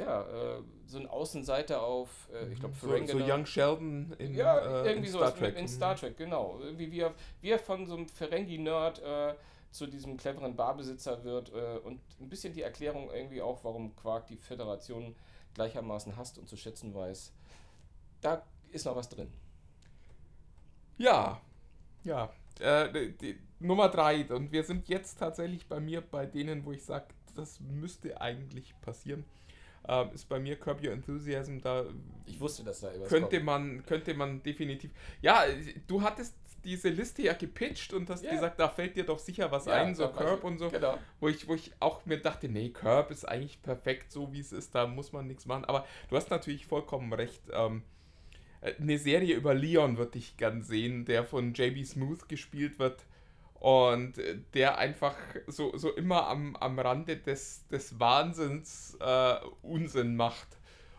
ja, 0.00 0.22
äh, 0.22 0.62
so 0.86 0.98
ein 0.98 1.06
Außenseiter 1.06 1.82
auf, 1.82 2.28
äh, 2.32 2.52
ich 2.52 2.58
glaube, 2.58 2.74
so, 2.80 2.88
so 3.06 3.18
Young 3.18 3.46
Sheldon 3.46 4.14
in, 4.18 4.34
ja, 4.34 4.58
äh, 4.58 4.88
irgendwie 4.88 5.06
in 5.06 5.12
sowas 5.12 5.30
Star 5.30 5.38
Trek. 5.38 5.56
in 5.56 5.68
Star 5.68 5.96
Trek, 5.96 6.16
genau. 6.16 6.58
Irgendwie 6.60 6.90
wie 6.90 7.00
er, 7.00 7.14
wie 7.40 7.50
er 7.50 7.58
von 7.58 7.86
so 7.86 7.96
einem 7.96 8.08
Ferengi-Nerd 8.08 9.02
äh, 9.02 9.34
zu 9.70 9.86
diesem 9.86 10.16
cleveren 10.16 10.56
Barbesitzer 10.56 11.22
wird 11.22 11.52
äh, 11.52 11.78
und 11.84 12.00
ein 12.20 12.28
bisschen 12.28 12.52
die 12.52 12.62
Erklärung 12.62 13.10
irgendwie 13.12 13.42
auch, 13.42 13.62
warum 13.62 13.94
Quark 13.94 14.26
die 14.26 14.36
Föderation 14.36 15.14
gleichermaßen 15.54 16.16
hasst 16.16 16.38
und 16.38 16.48
zu 16.48 16.56
schätzen 16.56 16.94
weiß. 16.94 17.32
Da 18.20 18.42
ist 18.72 18.86
noch 18.86 18.96
was 18.96 19.08
drin. 19.08 19.32
Ja, 20.98 21.40
ja. 22.04 22.32
Äh, 22.58 23.10
die, 23.12 23.38
Nummer 23.58 23.90
drei. 23.90 24.24
Und 24.32 24.52
wir 24.52 24.64
sind 24.64 24.88
jetzt 24.88 25.18
tatsächlich 25.18 25.66
bei 25.68 25.80
mir 25.80 26.00
bei 26.00 26.24
denen, 26.26 26.64
wo 26.64 26.72
ich 26.72 26.82
sage, 26.82 27.06
das 27.34 27.60
müsste 27.60 28.20
eigentlich 28.20 28.74
passieren. 28.80 29.24
Ähm, 29.88 30.10
ist 30.12 30.28
bei 30.28 30.38
mir 30.38 30.56
Curb 30.56 30.82
Your 30.84 30.92
Enthusiasm. 30.92 31.58
Da 31.60 31.84
Ich 32.26 32.38
wusste, 32.40 32.62
dass 32.64 32.80
da 32.80 32.90
etwas 32.92 33.08
könnte 33.08 33.36
kommt. 33.36 33.44
man, 33.46 33.86
könnte 33.86 34.14
man 34.14 34.42
definitiv. 34.42 34.90
Ja, 35.22 35.44
du 35.86 36.02
hattest 36.02 36.34
diese 36.64 36.90
Liste 36.90 37.22
ja 37.22 37.32
gepitcht 37.32 37.94
und 37.94 38.10
hast 38.10 38.22
Ja. 38.22 38.30
gesagt, 38.32 38.60
da 38.60 38.68
fällt 38.68 38.94
dir 38.94 39.04
doch 39.04 39.18
sicher 39.18 39.50
was 39.50 39.64
Ja, 39.64 39.72
ein, 39.82 39.94
so 39.94 40.06
Curb 40.08 40.44
und 40.44 40.58
so. 40.58 40.68
Genau. 40.68 40.98
Wo 41.18 41.28
ich, 41.28 41.48
wo 41.48 41.54
ich 41.54 41.72
auch 41.80 42.04
mir 42.04 42.18
dachte, 42.18 42.48
nee, 42.50 42.68
Curb 42.68 43.10
ist 43.10 43.24
eigentlich 43.26 43.62
perfekt, 43.62 44.12
so 44.12 44.32
wie 44.34 44.40
es 44.40 44.52
ist, 44.52 44.74
da 44.74 44.86
muss 44.86 45.12
man 45.12 45.26
nichts 45.26 45.46
machen. 45.46 45.64
Aber 45.64 45.86
du 46.10 46.16
hast 46.16 46.28
natürlich 46.30 46.66
vollkommen 46.66 47.12
recht. 47.14 47.40
Ähm, 47.50 47.82
äh, 48.60 48.74
eine 48.78 48.98
Serie 48.98 49.34
über 49.34 49.54
Leon 49.54 49.96
würde 49.96 50.18
ich 50.18 50.36
gern 50.36 50.62
sehen, 50.62 51.06
der 51.06 51.24
von 51.24 51.54
JB 51.54 51.86
Smooth 51.86 52.28
gespielt 52.28 52.78
wird 52.78 53.06
und 53.60 54.18
äh, 54.18 54.38
der 54.54 54.78
einfach 54.78 55.14
so, 55.46 55.76
so 55.76 55.92
immer 55.94 56.26
am, 56.28 56.56
am 56.56 56.78
Rande 56.78 57.16
des, 57.16 57.66
des 57.68 58.00
Wahnsinns 58.00 58.96
äh, 59.00 59.36
Unsinn 59.62 60.16
macht. 60.16 60.48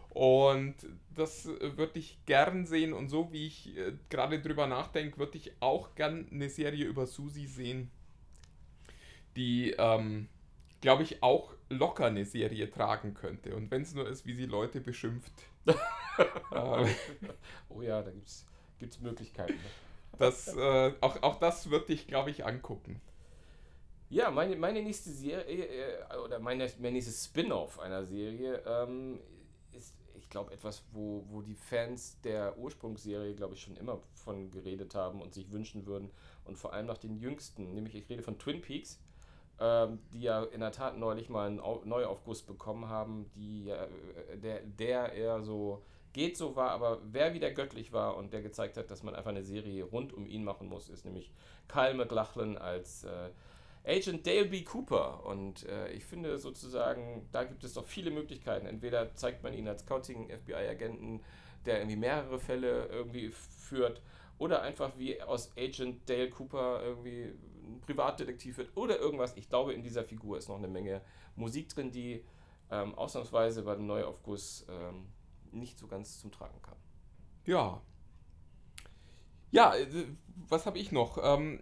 Und 0.10 0.76
das 1.16 1.46
würde 1.48 2.00
ich 2.00 2.20
gern 2.26 2.66
sehen 2.66 2.94
und 2.94 3.10
so 3.10 3.32
wie 3.32 3.48
ich 3.48 3.78
äh, 3.78 3.94
gerade 4.10 4.40
drüber 4.40 4.68
nachdenke, 4.68 5.18
würde 5.18 5.38
ich 5.38 5.54
auch 5.60 5.96
gern 5.96 6.28
eine 6.32 6.50
Serie 6.50 6.86
über 6.86 7.08
Susi 7.08 7.48
sehen, 7.48 7.92
die 9.36 9.72
ähm, 9.78 10.28
glaube 10.82 11.04
ich, 11.04 11.24
auch 11.24 11.54
locker 11.70 12.08
eine 12.08 12.26
Serie 12.26 12.70
tragen 12.70 13.14
könnte. 13.14 13.56
Und 13.56 13.72
wenn 13.72 13.84
es 13.84 13.94
nur 13.94 14.08
ist, 14.10 14.26
wie 14.26 14.34
sie 14.34 14.46
Leute 14.48 14.82
beschimpft. 14.82 15.32
äh, 15.68 16.86
Oh 17.70 17.82
ja, 17.82 18.02
da 18.02 18.12
gibt's, 18.12 18.46
gibt's 18.80 19.00
Möglichkeiten. 19.00 19.54
ne? 19.54 19.70
Das, 20.18 20.56
äh, 20.56 20.94
auch, 21.02 21.22
auch 21.24 21.40
das 21.40 21.70
würde 21.70 21.94
ich, 21.94 22.08
glaube 22.08 22.30
ich, 22.30 22.46
angucken. 22.46 23.02
Ja, 24.10 24.30
meine, 24.30 24.58
meine 24.58 24.82
nächste 24.82 25.10
Serie, 25.10 25.66
äh, 25.66 26.18
oder 26.18 26.40
meine, 26.40 26.70
mein 26.80 26.94
nächstes 26.94 27.26
Spin-off 27.26 27.80
einer 27.80 28.06
Serie, 28.06 28.62
ähm, 28.68 29.20
ist, 29.72 29.96
ich 30.16 30.30
glaube, 30.30 30.54
etwas, 30.54 30.84
wo, 30.92 31.24
wo 31.30 31.42
die 31.42 31.56
Fans 31.56 32.20
der 32.22 32.58
Ursprungsserie, 32.58 33.36
glaube 33.36 33.54
ich, 33.54 33.62
schon 33.62 33.78
immer 33.78 34.02
von 34.14 34.52
geredet 34.52 34.96
haben 34.96 35.22
und 35.22 35.34
sich 35.34 35.52
wünschen 35.52 35.86
würden. 35.86 36.12
Und 36.44 36.58
vor 36.58 36.74
allem 36.74 36.88
nach 36.88 36.98
den 36.98 37.16
jüngsten, 37.16 37.74
nämlich 37.74 37.96
ich 37.96 38.10
rede 38.10 38.22
von 38.22 38.38
Twin 38.38 38.62
Peaks, 38.62 39.00
ähm, 39.60 40.00
die 40.12 40.24
ja 40.24 40.44
in 40.44 40.60
der 40.60 40.74
Tat 40.74 40.98
neulich 40.98 41.30
mal 41.30 41.48
einen 41.48 41.62
Au 41.62 41.82
Neuaufguss 41.86 42.42
bekommen 42.42 42.90
haben, 42.90 43.32
die, 43.36 43.70
äh, 43.70 43.88
der, 44.38 44.62
der 44.62 45.14
eher 45.14 45.42
so 45.42 45.84
geht 46.14 46.38
so 46.38 46.56
war, 46.56 46.72
aber 46.72 47.02
wer 47.04 47.34
wieder 47.34 47.52
göttlich 47.52 47.94
war 47.94 48.18
und 48.18 48.34
der 48.34 48.42
gezeigt 48.42 48.78
hat, 48.78 48.92
dass 48.92 49.04
man 49.04 49.16
einfach 49.16 49.30
eine 49.30 49.44
Serie 49.44 49.84
rund 49.84 50.14
um 50.14 50.26
ihn 50.26 50.44
machen 50.44 50.68
muss, 50.68 50.90
ist 50.90 51.06
nämlich 51.06 51.32
Kyle 51.68 51.94
MacLachlan 51.94 52.58
als 52.58 53.04
äh, 53.06 53.30
Agent 53.86 54.28
Dale 54.28 54.46
B. 54.46 54.64
Cooper. 54.64 55.26
Und 55.26 55.66
äh, 55.68 55.92
ich 55.92 56.06
finde 56.06 56.38
sozusagen, 56.38 57.28
da 57.32 57.44
gibt 57.44 57.64
es 57.64 57.74
doch 57.74 57.86
viele 57.86 58.12
Möglichkeiten. 58.12 58.66
Entweder 58.66 59.16
zeigt 59.16 59.44
man 59.44 59.54
ihn 59.54 59.68
als 59.68 59.82
Scouting-FBI-Agenten, 59.84 61.22
der 61.66 61.80
irgendwie 61.80 61.98
mehrere 61.98 62.40
Fälle 62.40 62.88
irgendwie 62.88 63.30
führt, 63.30 64.02
oder 64.38 64.64
einfach 64.64 64.98
wie 64.98 65.22
aus 65.22 65.52
Agent 65.56 66.10
Dale 66.10 66.30
Cooper 66.30 66.82
irgendwie 66.84 67.32
ein 67.64 67.80
Privatdetektiv 67.82 68.58
wird 68.58 68.76
oder 68.76 68.98
irgendwas. 69.00 69.38
Ich 69.38 69.48
glaube, 69.48 69.74
in 69.74 69.84
dieser 69.84 70.04
Figur 70.04 70.40
ist 70.40 70.50
noch 70.50 70.58
eine 70.58 70.68
Menge 70.68 71.02
Musik 71.36 71.70
drin, 71.70 71.92
die 71.92 72.26
ähm, 72.72 72.96
ausnahmsweise 72.96 73.62
bei 73.62 73.76
dem 73.76 73.86
Neuaufguss 73.86 74.66
ähm, 74.68 75.06
nicht 75.54 75.78
so 75.80 75.88
ganz 75.88 76.20
zum 76.20 76.32
Tragen 76.32 76.62
kam. 76.62 76.78
Ja. 77.46 77.82
Ja, 79.52 79.76
äh, 79.76 80.06
was 80.50 80.66
habe 80.66 80.80
ich 80.80 80.92
noch? 80.92 81.18
Ähm, 81.22 81.62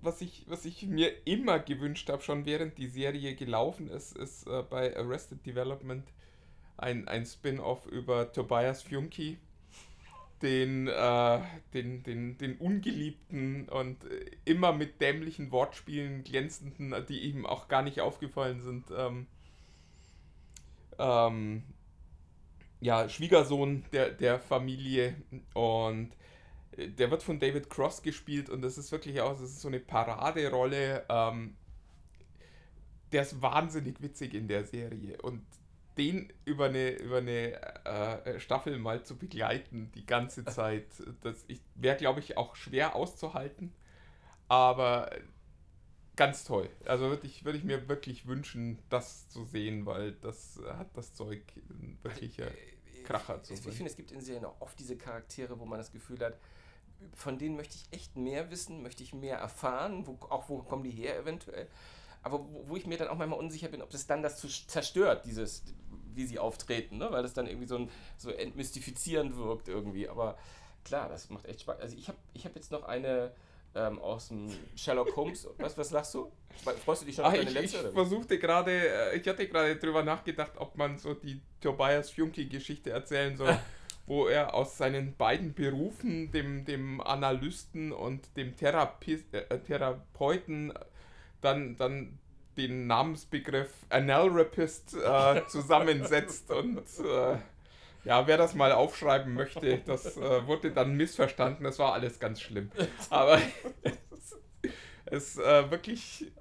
was, 0.00 0.20
ich, 0.20 0.44
was 0.48 0.64
ich 0.64 0.86
mir 0.86 1.26
immer 1.26 1.58
gewünscht 1.58 2.08
habe, 2.10 2.22
schon 2.22 2.46
während 2.46 2.78
die 2.78 2.88
Serie 2.88 3.34
gelaufen 3.34 3.88
ist, 3.88 4.16
ist 4.16 4.46
äh, 4.46 4.62
bei 4.62 4.96
Arrested 4.96 5.44
Development 5.44 6.06
ein, 6.76 7.08
ein 7.08 7.26
Spin-off 7.26 7.86
über 7.86 8.32
Tobias 8.32 8.82
Funke, 8.82 9.38
den, 10.42 10.86
äh, 10.86 11.40
den, 11.74 12.02
den, 12.04 12.38
den 12.38 12.56
ungeliebten 12.58 13.68
und 13.68 14.04
äh, 14.04 14.30
immer 14.44 14.72
mit 14.72 15.00
dämlichen 15.00 15.50
Wortspielen 15.50 16.22
glänzenden, 16.22 16.94
die 17.08 17.20
ihm 17.20 17.44
auch 17.44 17.66
gar 17.66 17.82
nicht 17.82 18.00
aufgefallen 18.00 18.60
sind, 18.60 18.86
ähm, 18.96 19.26
ähm, 20.98 21.62
ja, 22.80 23.08
Schwiegersohn 23.08 23.84
der, 23.92 24.10
der 24.10 24.38
Familie 24.38 25.16
und 25.54 26.10
äh, 26.76 26.88
der 26.88 27.10
wird 27.10 27.22
von 27.22 27.40
David 27.40 27.70
Cross 27.70 28.02
gespielt 28.02 28.50
und 28.50 28.62
das 28.62 28.78
ist 28.78 28.92
wirklich 28.92 29.20
auch, 29.20 29.32
das 29.32 29.42
ist 29.42 29.60
so 29.60 29.68
eine 29.68 29.80
Paraderolle. 29.80 31.04
Ähm, 31.08 31.56
der 33.12 33.22
ist 33.22 33.40
wahnsinnig 33.40 34.02
witzig 34.02 34.34
in 34.34 34.48
der 34.48 34.64
Serie 34.64 35.16
und 35.22 35.42
den 35.96 36.32
über 36.44 36.66
eine, 36.66 36.90
über 36.90 37.18
eine 37.18 37.60
äh, 37.84 38.38
Staffel 38.38 38.78
mal 38.78 39.02
zu 39.02 39.16
begleiten, 39.16 39.90
die 39.94 40.06
ganze 40.06 40.44
Zeit, 40.44 40.86
das 41.22 41.44
wäre, 41.74 41.96
glaube 41.96 42.20
ich, 42.20 42.36
auch 42.36 42.54
schwer 42.54 42.94
auszuhalten, 42.94 43.72
aber 44.46 45.10
ganz 46.18 46.44
toll. 46.44 46.68
Also 46.84 47.08
würde 47.08 47.26
ich, 47.26 47.44
würd 47.44 47.56
ich 47.56 47.64
mir 47.64 47.88
wirklich 47.88 48.26
wünschen, 48.26 48.78
das 48.90 49.28
zu 49.28 49.44
sehen, 49.44 49.86
weil 49.86 50.12
das 50.12 50.60
hat 50.66 50.94
das 50.94 51.14
Zeug, 51.14 51.42
wirklicher 52.02 52.48
Kracher 53.04 53.42
zu 53.42 53.54
Ich, 53.54 53.60
ich 53.60 53.64
sein. 53.64 53.72
finde, 53.72 53.90
es 53.90 53.96
gibt 53.96 54.10
in 54.10 54.20
Serien 54.20 54.44
auch 54.44 54.60
oft 54.60 54.78
diese 54.78 54.96
Charaktere, 54.96 55.58
wo 55.58 55.64
man 55.64 55.78
das 55.78 55.92
Gefühl 55.92 56.18
hat, 56.18 56.36
von 57.14 57.38
denen 57.38 57.56
möchte 57.56 57.76
ich 57.76 57.96
echt 57.96 58.16
mehr 58.16 58.50
wissen, 58.50 58.82
möchte 58.82 59.04
ich 59.04 59.14
mehr 59.14 59.38
erfahren, 59.38 60.06
wo, 60.06 60.18
auch 60.28 60.48
wo 60.48 60.58
kommen 60.58 60.82
die 60.82 60.90
her 60.90 61.16
eventuell. 61.16 61.68
Aber 62.24 62.40
wo, 62.40 62.68
wo 62.68 62.76
ich 62.76 62.86
mir 62.86 62.98
dann 62.98 63.08
auch 63.08 63.16
manchmal 63.16 63.38
unsicher 63.38 63.68
bin, 63.68 63.80
ob 63.80 63.90
das 63.90 64.08
dann 64.08 64.22
das 64.22 64.38
zu 64.38 64.48
zerstört, 64.48 65.24
dieses, 65.24 65.62
wie 66.14 66.26
sie 66.26 66.40
auftreten, 66.40 66.98
ne? 66.98 67.12
weil 67.12 67.22
das 67.22 67.32
dann 67.32 67.46
irgendwie 67.46 67.68
so, 67.68 67.76
ein, 67.76 67.90
so 68.16 68.30
entmystifizierend 68.30 69.36
wirkt 69.36 69.68
irgendwie. 69.68 70.08
Aber 70.08 70.36
klar, 70.82 71.08
das 71.08 71.30
macht 71.30 71.46
echt 71.46 71.60
Spaß. 71.60 71.78
Also 71.78 71.96
ich 71.96 72.08
habe 72.08 72.18
ich 72.34 72.44
hab 72.44 72.56
jetzt 72.56 72.72
noch 72.72 72.82
eine 72.82 73.32
ähm, 73.74 73.98
aus 73.98 74.28
dem 74.28 74.48
Sherlock 74.76 75.14
Holmes. 75.16 75.48
Was, 75.58 75.76
was 75.78 75.90
lachst 75.90 76.14
du? 76.14 76.30
Freust 76.84 77.02
du 77.02 77.06
dich 77.06 77.14
schon 77.16 77.24
auf 77.24 77.32
Ah, 77.32 77.36
deine 77.36 77.48
ich, 77.50 77.54
letzte? 77.54 77.86
ich 77.88 77.92
versuchte 77.94 78.38
gerade, 78.38 78.72
äh, 78.72 79.16
ich 79.16 79.26
hatte 79.28 79.46
gerade 79.48 79.76
drüber 79.76 80.02
nachgedacht, 80.02 80.52
ob 80.56 80.76
man 80.76 80.98
so 80.98 81.14
die 81.14 81.40
Tobias 81.60 82.10
Funke-Geschichte 82.10 82.90
erzählen 82.90 83.36
soll, 83.36 83.56
wo 84.06 84.26
er 84.26 84.54
aus 84.54 84.76
seinen 84.78 85.16
beiden 85.16 85.54
Berufen, 85.54 86.30
dem, 86.32 86.64
dem 86.64 87.00
Analysten 87.00 87.92
und 87.92 88.36
dem 88.36 88.56
Therapie, 88.56 89.22
äh, 89.32 89.58
Therapeuten, 89.60 90.72
dann, 91.40 91.76
dann 91.76 92.18
den 92.56 92.88
Namensbegriff 92.88 93.72
Analrapist 93.90 94.96
äh, 94.96 95.42
zusammensetzt 95.48 96.50
und 96.50 96.78
äh, 96.78 97.36
ja, 98.08 98.26
wer 98.26 98.38
das 98.38 98.54
mal 98.54 98.72
aufschreiben 98.72 99.34
möchte, 99.34 99.78
das 99.84 100.16
äh, 100.16 100.46
wurde 100.46 100.70
dann 100.70 100.94
missverstanden, 100.96 101.64
das 101.64 101.78
war 101.78 101.92
alles 101.92 102.18
ganz 102.18 102.40
schlimm. 102.40 102.70
Aber 103.10 103.38
es 105.04 105.34
ist 105.36 105.38
äh, 105.38 105.70
wirklich 105.70 106.32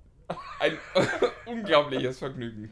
ein 0.62 0.77
unglaubliches 1.45 2.19
Vergnügen. 2.19 2.71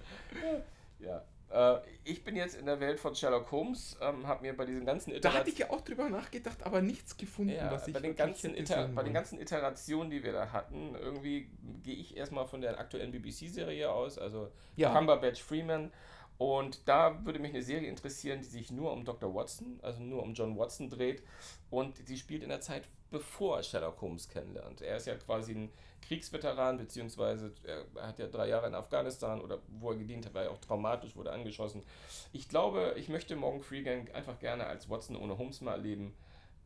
Ja. 0.99 1.25
Äh, 1.51 1.81
ich 2.05 2.23
bin 2.23 2.37
jetzt 2.37 2.55
in 2.55 2.67
der 2.67 2.79
Welt 2.79 2.97
von 3.01 3.13
Sherlock 3.13 3.51
Holmes, 3.51 3.97
ähm, 4.01 4.25
habe 4.27 4.43
mir 4.43 4.55
bei 4.55 4.63
diesen 4.65 4.85
ganzen 4.85 5.09
Da 5.11 5.17
Iterationen. 5.17 5.39
hatte 5.41 5.49
ich 5.49 5.57
ja 5.57 5.69
auch 5.71 5.81
drüber 5.81 6.07
nachgedacht, 6.07 6.63
aber 6.63 6.81
nichts 6.81 7.17
gefunden, 7.17 7.53
Ja, 7.53 7.69
was 7.71 7.89
ich 7.89 7.93
bei, 7.93 7.99
den 7.99 8.15
ganzen 8.15 8.55
Iter 8.55 8.87
bei 8.87 9.03
den 9.03 9.13
ganzen 9.13 9.41
Iterationen, 9.41 10.09
die 10.09 10.23
wir 10.23 10.31
da 10.31 10.53
hatten, 10.53 10.95
irgendwie 10.95 11.49
gehe 11.83 11.95
ich 11.95 12.15
erstmal 12.15 12.47
von 12.47 12.61
der 12.61 12.79
aktuellen 12.79 13.11
BBC-Serie 13.11 13.91
aus, 13.91 14.17
also 14.17 14.49
Ja. 14.77 14.93
Cumberbatch 14.93 15.43
Freeman. 15.43 15.91
Und 16.37 16.87
da 16.87 17.23
würde 17.25 17.39
mich 17.39 17.51
eine 17.51 17.63
Serie 17.63 17.87
interessieren, 17.87 18.41
die 18.41 18.47
sich 18.47 18.71
nur 18.71 18.91
um 18.91 19.05
Dr. 19.05 19.33
Watson, 19.33 19.79
also 19.81 20.01
nur 20.01 20.21
um 20.21 20.33
John 20.33 20.57
Watson 20.57 20.89
dreht. 20.89 21.23
Und 21.69 21.97
sie 22.05 22.17
spielt 22.17 22.43
in 22.43 22.49
der 22.49 22.61
Zeit, 22.61 22.87
bevor 23.09 23.57
er 23.57 23.63
Sherlock 23.63 24.01
Holmes 24.01 24.27
kennenlernt. 24.27 24.81
Er 24.81 24.97
ist 24.97 25.07
ja 25.07 25.15
quasi 25.15 25.53
ein 25.53 25.71
Kriegsveteran, 26.01 26.77
beziehungsweise 26.77 27.53
er 27.63 28.07
hat 28.07 28.19
ja 28.19 28.27
drei 28.27 28.49
Jahre 28.49 28.67
in 28.67 28.75
Afghanistan 28.75 29.41
oder 29.41 29.59
wo 29.67 29.91
er 29.91 29.97
gedient 29.97 30.25
hat, 30.25 30.33
war 30.33 30.43
ja 30.43 30.49
auch 30.49 30.59
traumatisch, 30.59 31.15
wurde 31.15 31.31
angeschossen. 31.31 31.83
Ich 32.33 32.49
glaube, 32.49 32.93
ich 32.97 33.09
möchte 33.09 33.35
Morgan 33.35 33.61
Freeman 33.61 34.09
einfach 34.13 34.37
gerne 34.39 34.67
als 34.67 34.89
Watson 34.89 35.15
ohne 35.15 35.37
Holmes 35.37 35.61
mal 35.61 35.73
erleben. 35.73 36.15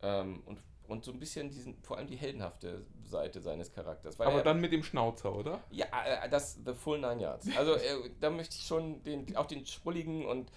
Ähm, 0.02 0.42
und, 0.46 0.60
und 0.90 1.04
so 1.04 1.12
ein 1.12 1.18
bisschen 1.18 1.50
diesen, 1.50 1.76
vor 1.82 1.98
allem 1.98 2.06
die 2.06 2.16
heldenhafte 2.16 2.84
Seite 3.04 3.40
seines 3.40 3.72
Charakters. 3.72 4.18
Weil 4.18 4.26
Aber 4.26 4.38
er, 4.38 4.44
dann 4.44 4.60
mit 4.60 4.72
dem 4.72 4.82
Schnauzer, 4.82 5.34
oder? 5.34 5.62
ja, 5.70 5.86
äh, 6.04 6.28
das 6.28 6.58
The 6.64 6.74
Full 6.74 7.00
Nine 7.00 7.22
Yards. 7.22 7.48
Also 7.56 7.74
äh, 7.74 8.10
da 8.20 8.30
möchte 8.30 8.56
ich 8.56 8.66
schon 8.66 9.02
den, 9.04 9.36
auch 9.36 9.46
den 9.46 9.64
Schrulligen 9.66 10.24
und 10.26 10.50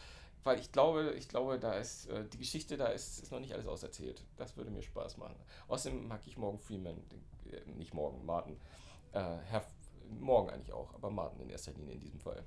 weil 0.44 0.60
ich 0.60 0.72
glaube, 0.72 1.14
ich 1.18 1.30
glaube, 1.30 1.58
da 1.58 1.74
ist 1.74 2.10
äh, 2.10 2.26
die 2.26 2.38
Geschichte, 2.38 2.76
da 2.76 2.88
ist, 2.88 3.20
ist 3.24 3.32
noch 3.32 3.40
nicht 3.40 3.54
alles 3.54 3.68
auserzählt. 3.68 4.26
Das 4.36 4.58
würde 4.58 4.72
mir 4.72 4.82
Spaß 4.82 5.18
machen. 5.18 5.36
Außerdem 5.70 6.08
mag 6.08 6.22
ich 6.26 6.38
Morgan 6.38 6.60
Freeman, 6.60 6.98
äh, 7.50 7.72
nicht 7.72 7.94
Morgan, 7.94 8.26
Martin. 8.26 8.60
Herr, 9.12 9.64
Morgan 10.20 10.56
eigentlich 10.56 10.74
auch, 10.74 10.92
aber 10.96 11.12
Martin 11.12 11.42
in 11.42 11.50
erster 11.52 11.72
Linie 11.74 11.94
in 11.94 12.00
diesem 12.00 12.20
Fall. 12.20 12.44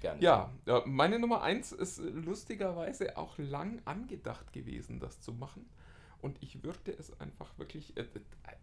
Gerne. 0.00 0.22
Ja, 0.22 0.50
meine 0.84 1.18
Nummer 1.18 1.42
1 1.42 1.72
ist 1.72 1.98
lustigerweise 1.98 3.16
auch 3.16 3.38
lang 3.38 3.80
angedacht 3.86 4.52
gewesen, 4.52 5.00
das 5.00 5.22
zu 5.22 5.32
machen. 5.32 5.66
Und 6.22 6.36
ich 6.42 6.62
würde 6.62 6.92
es 6.92 7.18
einfach 7.20 7.56
wirklich, 7.58 7.96
äh, 7.96 8.04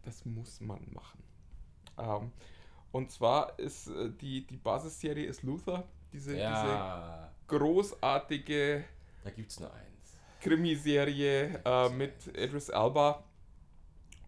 das 0.04 0.26
muss 0.26 0.62
man 0.62 0.86
machen. 0.94 1.24
Ähm, 1.98 2.32
und 2.92 3.12
zwar 3.12 3.58
ist 3.60 3.88
äh, 3.88 4.12
die, 4.22 4.46
die 4.46 4.58
Basisserie 4.58 5.26
ist 5.26 5.44
Luther, 5.44 5.88
diese, 6.12 6.32
diese 6.32 6.42
ja 6.42 7.32
großartige 7.48 8.84
da 9.28 9.34
gibt 9.34 9.52
es 9.52 9.60
nur 9.60 9.74
eins. 9.74 10.20
Krimiserie 10.40 11.62
äh, 11.66 11.90
mit 11.90 12.28
Idris 12.28 12.70
Elba. 12.70 13.26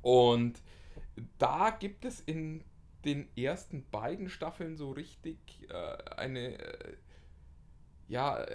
Und 0.01 0.62
da 1.38 1.69
gibt 1.69 2.03
es 2.03 2.19
in 2.19 2.65
den 3.05 3.29
ersten 3.38 3.89
beiden 3.91 4.29
Staffeln 4.29 4.75
so 4.75 4.91
richtig 4.91 5.38
äh, 5.69 6.13
eine, 6.17 6.59
äh, 6.59 6.98
ja, 8.09 8.45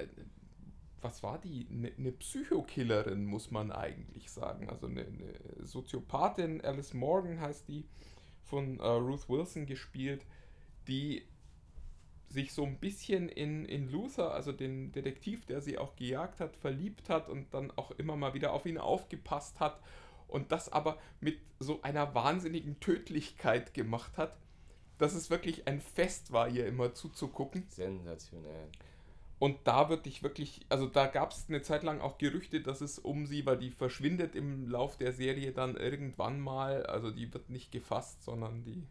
was 1.04 1.23
war 1.23 1.38
die? 1.38 1.66
Eine 1.70 1.92
ne 1.96 2.12
Psychokillerin, 2.12 3.25
muss 3.26 3.50
man 3.50 3.70
eigentlich 3.70 4.30
sagen. 4.30 4.68
Also 4.68 4.87
eine, 4.87 5.02
eine 5.02 5.66
Soziopathin, 5.66 6.62
Alice 6.62 6.94
Morgan 6.94 7.40
heißt 7.40 7.68
die, 7.68 7.84
von 8.42 8.80
äh, 8.80 8.87
Ruth 8.87 9.28
Wilson 9.28 9.66
gespielt, 9.66 10.25
die 10.88 11.23
sich 12.28 12.52
so 12.52 12.64
ein 12.64 12.78
bisschen 12.78 13.28
in, 13.28 13.64
in 13.64 13.90
Luther, 13.90 14.34
also 14.34 14.50
den 14.50 14.92
Detektiv, 14.92 15.46
der 15.46 15.61
sie 15.61 15.78
auch 15.78 15.94
gejagt 15.94 16.40
hat, 16.40 16.56
verliebt 16.56 17.08
hat 17.08 17.28
und 17.28 17.54
dann 17.54 17.70
auch 17.73 17.92
immer 17.92 18.16
mal 18.16 18.34
wieder 18.34 18.52
auf 18.52 18.66
ihn 18.66 18.78
aufgepasst 18.78 19.61
hat 19.61 19.80
und 20.26 20.50
das 20.50 20.73
aber 20.73 20.99
mit 21.20 21.38
so 21.61 21.80
einer 21.82 22.14
wahnsinnigen 22.14 22.80
Tödlichkeit 22.80 23.73
gemacht 23.73 24.18
hat, 24.18 24.37
dass 24.99 25.14
es 25.14 25.30
wirklich 25.30 25.68
ein 25.68 25.80
Fest 25.80 26.32
war, 26.32 26.49
ihr 26.49 26.66
immer 26.66 26.92
zuzugucken. 26.92 27.66
Sensationell. 27.68 28.68
Und 29.44 29.58
da 29.64 29.90
würde 29.90 30.08
ich 30.08 30.22
wirklich, 30.22 30.64
also 30.70 30.86
da 30.86 31.06
gab 31.06 31.30
es 31.32 31.44
eine 31.50 31.60
Zeit 31.60 31.82
lang 31.82 32.00
auch 32.00 32.16
Gerüchte, 32.16 32.62
dass 32.62 32.80
es 32.80 32.98
um 32.98 33.26
sie, 33.26 33.44
weil 33.44 33.58
die 33.58 33.70
verschwindet 33.70 34.34
im 34.34 34.70
Lauf 34.70 34.96
der 34.96 35.12
Serie 35.12 35.52
dann 35.52 35.76
irgendwann 35.76 36.40
mal, 36.40 36.86
also 36.86 37.10
die 37.10 37.30
wird 37.34 37.50
nicht 37.50 37.70
gefasst, 37.70 38.22
sondern 38.24 38.64
die 38.64 38.86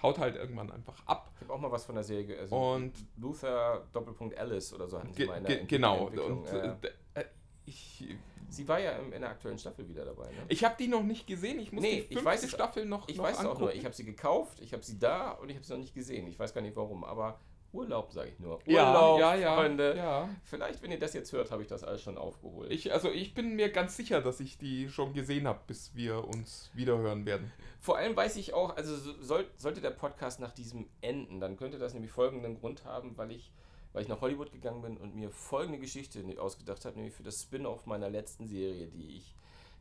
haut 0.00 0.18
halt 0.20 0.36
irgendwann 0.36 0.70
einfach 0.70 1.04
ab. 1.06 1.32
Ich 1.34 1.40
habe 1.40 1.54
auch 1.54 1.58
mal 1.60 1.72
was 1.72 1.84
von 1.84 1.96
der 1.96 2.04
Serie. 2.04 2.38
Also 2.38 2.54
Und- 2.56 2.92
Luther 3.16 3.84
Doppelpunkt 3.92 4.38
Alice 4.38 4.72
oder 4.72 4.86
so 4.86 5.00
hatten 5.00 5.12
sie 5.12 5.24
mal 5.26 5.38
in 5.38 5.44
der 5.44 5.64
genau. 5.64 6.04
Und 6.06 6.46
ja, 6.52 6.78
äh, 7.14 7.24
ich, 7.64 8.14
Sie 8.50 8.68
war 8.68 8.78
ja 8.78 8.92
in 8.92 9.10
der 9.22 9.30
aktuellen 9.30 9.58
Staffel 9.58 9.88
wieder 9.88 10.04
dabei. 10.04 10.26
Ne? 10.26 10.44
ich 10.46 10.62
habe 10.62 10.76
die 10.78 10.86
noch 10.86 11.02
nicht 11.02 11.26
gesehen. 11.26 11.58
Ich 11.58 11.72
muss 11.72 11.82
Nee, 11.82 11.90
die 11.94 11.98
ich 12.02 12.06
fünfte 12.10 12.24
weiß 12.26 12.44
es- 12.44 12.50
Staffel 12.52 12.86
noch, 12.86 13.08
Ich 13.08 13.16
noch 13.16 13.24
weiß 13.24 13.32
es 13.32 13.40
auch 13.40 13.44
angucken. 13.46 13.62
nur. 13.64 13.74
Ich 13.74 13.84
habe 13.84 13.94
sie 13.96 14.04
gekauft, 14.04 14.60
ich 14.60 14.72
habe 14.72 14.84
sie 14.84 15.00
da 15.00 15.32
und 15.32 15.48
ich 15.48 15.56
habe 15.56 15.64
sie 15.66 15.72
noch 15.72 15.80
nicht 15.80 15.94
gesehen. 15.94 16.28
Ich 16.28 16.38
weiß 16.38 16.54
gar 16.54 16.60
nicht 16.60 16.76
warum, 16.76 17.02
aber 17.02 17.40
Urlaub 17.74 18.12
sage 18.12 18.30
ich 18.30 18.38
nur. 18.38 18.60
ja, 18.66 18.88
Urlaub, 18.92 19.20
ja, 19.20 19.34
ja, 19.34 19.54
Freunde. 19.56 19.94
ja. 19.96 20.28
Vielleicht, 20.44 20.82
wenn 20.82 20.90
ihr 20.92 20.98
das 20.98 21.12
jetzt 21.12 21.32
hört, 21.32 21.50
habe 21.50 21.62
ich 21.62 21.68
das 21.68 21.82
alles 21.84 22.00
schon 22.02 22.16
aufgeholt. 22.16 22.70
Ich, 22.70 22.92
also 22.92 23.10
ich 23.10 23.34
bin 23.34 23.56
mir 23.56 23.70
ganz 23.70 23.96
sicher, 23.96 24.20
dass 24.20 24.40
ich 24.40 24.56
die 24.58 24.88
schon 24.88 25.12
gesehen 25.12 25.46
habe, 25.48 25.60
bis 25.66 25.94
wir 25.94 26.24
uns 26.24 26.70
wiederhören 26.74 27.26
werden. 27.26 27.52
Vor 27.80 27.96
allem 27.98 28.14
weiß 28.16 28.36
ich 28.36 28.54
auch, 28.54 28.76
also 28.76 28.96
so- 28.96 29.20
soll, 29.20 29.46
sollte 29.56 29.80
der 29.80 29.90
Podcast 29.90 30.40
nach 30.40 30.52
diesem 30.52 30.88
enden, 31.00 31.40
dann 31.40 31.56
könnte 31.56 31.78
das 31.78 31.92
nämlich 31.94 32.12
folgenden 32.12 32.58
Grund 32.60 32.84
haben, 32.84 33.16
weil 33.18 33.32
ich, 33.32 33.50
weil 33.92 34.02
ich 34.02 34.08
nach 34.08 34.20
Hollywood 34.20 34.52
gegangen 34.52 34.80
bin 34.82 34.96
und 34.96 35.14
mir 35.16 35.30
folgende 35.30 35.78
Geschichte 35.78 36.24
ausgedacht 36.38 36.84
habe, 36.84 36.96
nämlich 36.96 37.14
für 37.14 37.22
das 37.24 37.42
Spin-off 37.42 37.86
meiner 37.86 38.08
letzten 38.08 38.46
Serie, 38.46 38.86
die 38.86 39.16
ich, 39.18 39.34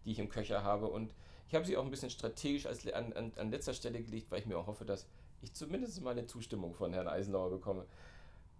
die 0.04 0.12
ich 0.12 0.20
im 0.20 0.30
Köcher 0.30 0.64
habe. 0.64 0.88
Und 0.88 1.14
ich 1.48 1.56
habe 1.56 1.66
sie 1.66 1.78
auch 1.78 1.84
ein 1.86 1.92
bisschen 1.92 2.10
strategisch 2.10 2.66
als, 2.66 2.92
an, 2.92 3.14
an, 3.14 3.32
an 3.38 3.52
letzter 3.52 3.74
Stelle 3.74 4.02
gelegt, 4.02 4.32
weil 4.32 4.40
ich 4.40 4.46
mir 4.48 4.58
auch 4.58 4.68
hoffe, 4.68 4.86
dass 4.86 5.08
ich 5.44 5.54
zumindest 5.54 6.02
mal 6.02 6.12
eine 6.12 6.26
Zustimmung 6.26 6.74
von 6.74 6.94
Herrn 6.94 7.08
Eisenhower 7.08 7.50
bekomme. 7.50 7.86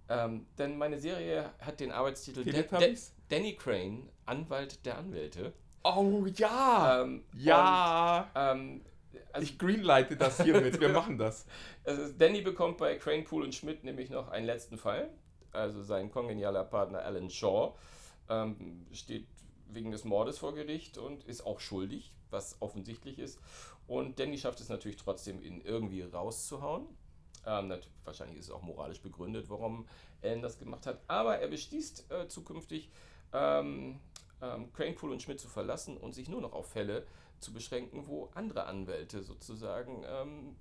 Ähm, 0.10 0.46
denn 0.58 0.78
meine 0.78 1.00
Serie 1.00 1.52
hat 1.60 1.80
den 1.80 1.92
Arbeitstitel 1.92 2.44
Dan- 2.44 2.54
Teletubbies? 2.54 3.14
Danny 3.30 3.56
Crane, 3.56 4.10
Anwalt 4.26 4.86
der 4.86 4.98
Anwälte. 4.98 5.54
Oh 5.84 6.26
ja! 6.36 7.02
Ähm, 7.02 7.24
ja! 7.34 8.30
Und, 8.34 8.42
ähm, 8.42 8.82
also 9.32 9.44
ich 9.46 9.58
greenlighte 9.58 10.16
das 10.18 10.42
hiermit. 10.42 10.80
Wir 10.80 10.90
machen 10.90 11.18
das. 11.18 11.46
Also 11.86 12.14
Danny 12.18 12.42
bekommt 12.42 12.78
bei 12.78 12.96
Crane, 12.98 13.24
Pool 13.24 13.44
und 13.44 13.54
Schmidt 13.56 13.84
nämlich 13.84 14.10
noch 14.10 14.30
einen 14.30 14.46
letzten 14.46 14.78
Fall. 14.78 15.10
Also 15.52 15.84
sein 15.84 16.12
kongenialer 16.12 16.64
Partner 16.64 17.00
Alan 17.00 17.30
Shaw 17.30 17.74
ähm, 18.30 18.86
steht 18.92 19.28
wegen 19.70 19.92
des 19.92 20.04
Mordes 20.06 20.38
vor 20.38 20.54
Gericht 20.56 20.98
und 20.98 21.24
ist 21.26 21.46
auch 21.46 21.60
schuldig, 21.60 22.14
was 22.30 22.62
offensichtlich 22.62 23.20
ist. 23.20 23.40
Und 23.88 24.20
Danny 24.20 24.38
schafft 24.38 24.60
es 24.60 24.70
natürlich 24.70 24.98
trotzdem, 24.98 25.42
ihn 25.42 25.62
irgendwie 25.62 26.02
rauszuhauen. 26.02 26.88
Ähm, 27.46 27.74
wahrscheinlich 28.06 28.38
ist 28.40 28.46
es 28.46 28.52
auch 28.52 28.62
moralisch 28.62 29.02
begründet, 29.02 29.50
warum 29.50 29.86
Alan 30.22 30.42
das 30.42 30.58
gemacht 30.58 30.86
hat. 30.86 31.02
Aber 31.08 31.38
er 31.40 31.48
beschließt 31.50 32.12
äh, 32.12 32.28
zukünftig, 32.28 32.90
ähm, 33.34 34.00
ähm, 34.42 34.72
Crane, 34.74 34.96
Pool 34.96 35.12
und 35.12 35.22
Schmidt 35.22 35.40
zu 35.40 35.48
verlassen 35.50 35.98
und 35.98 36.14
sich 36.14 36.30
nur 36.30 36.42
noch 36.42 36.54
auf 36.54 36.68
Fälle 36.68 37.06
zu 37.40 37.52
beschränken, 37.54 38.08
wo 38.08 38.30
andere 38.36 38.66
Anwälte 38.66 39.22
sozusagen 39.24 40.04
ähm, 40.08 40.56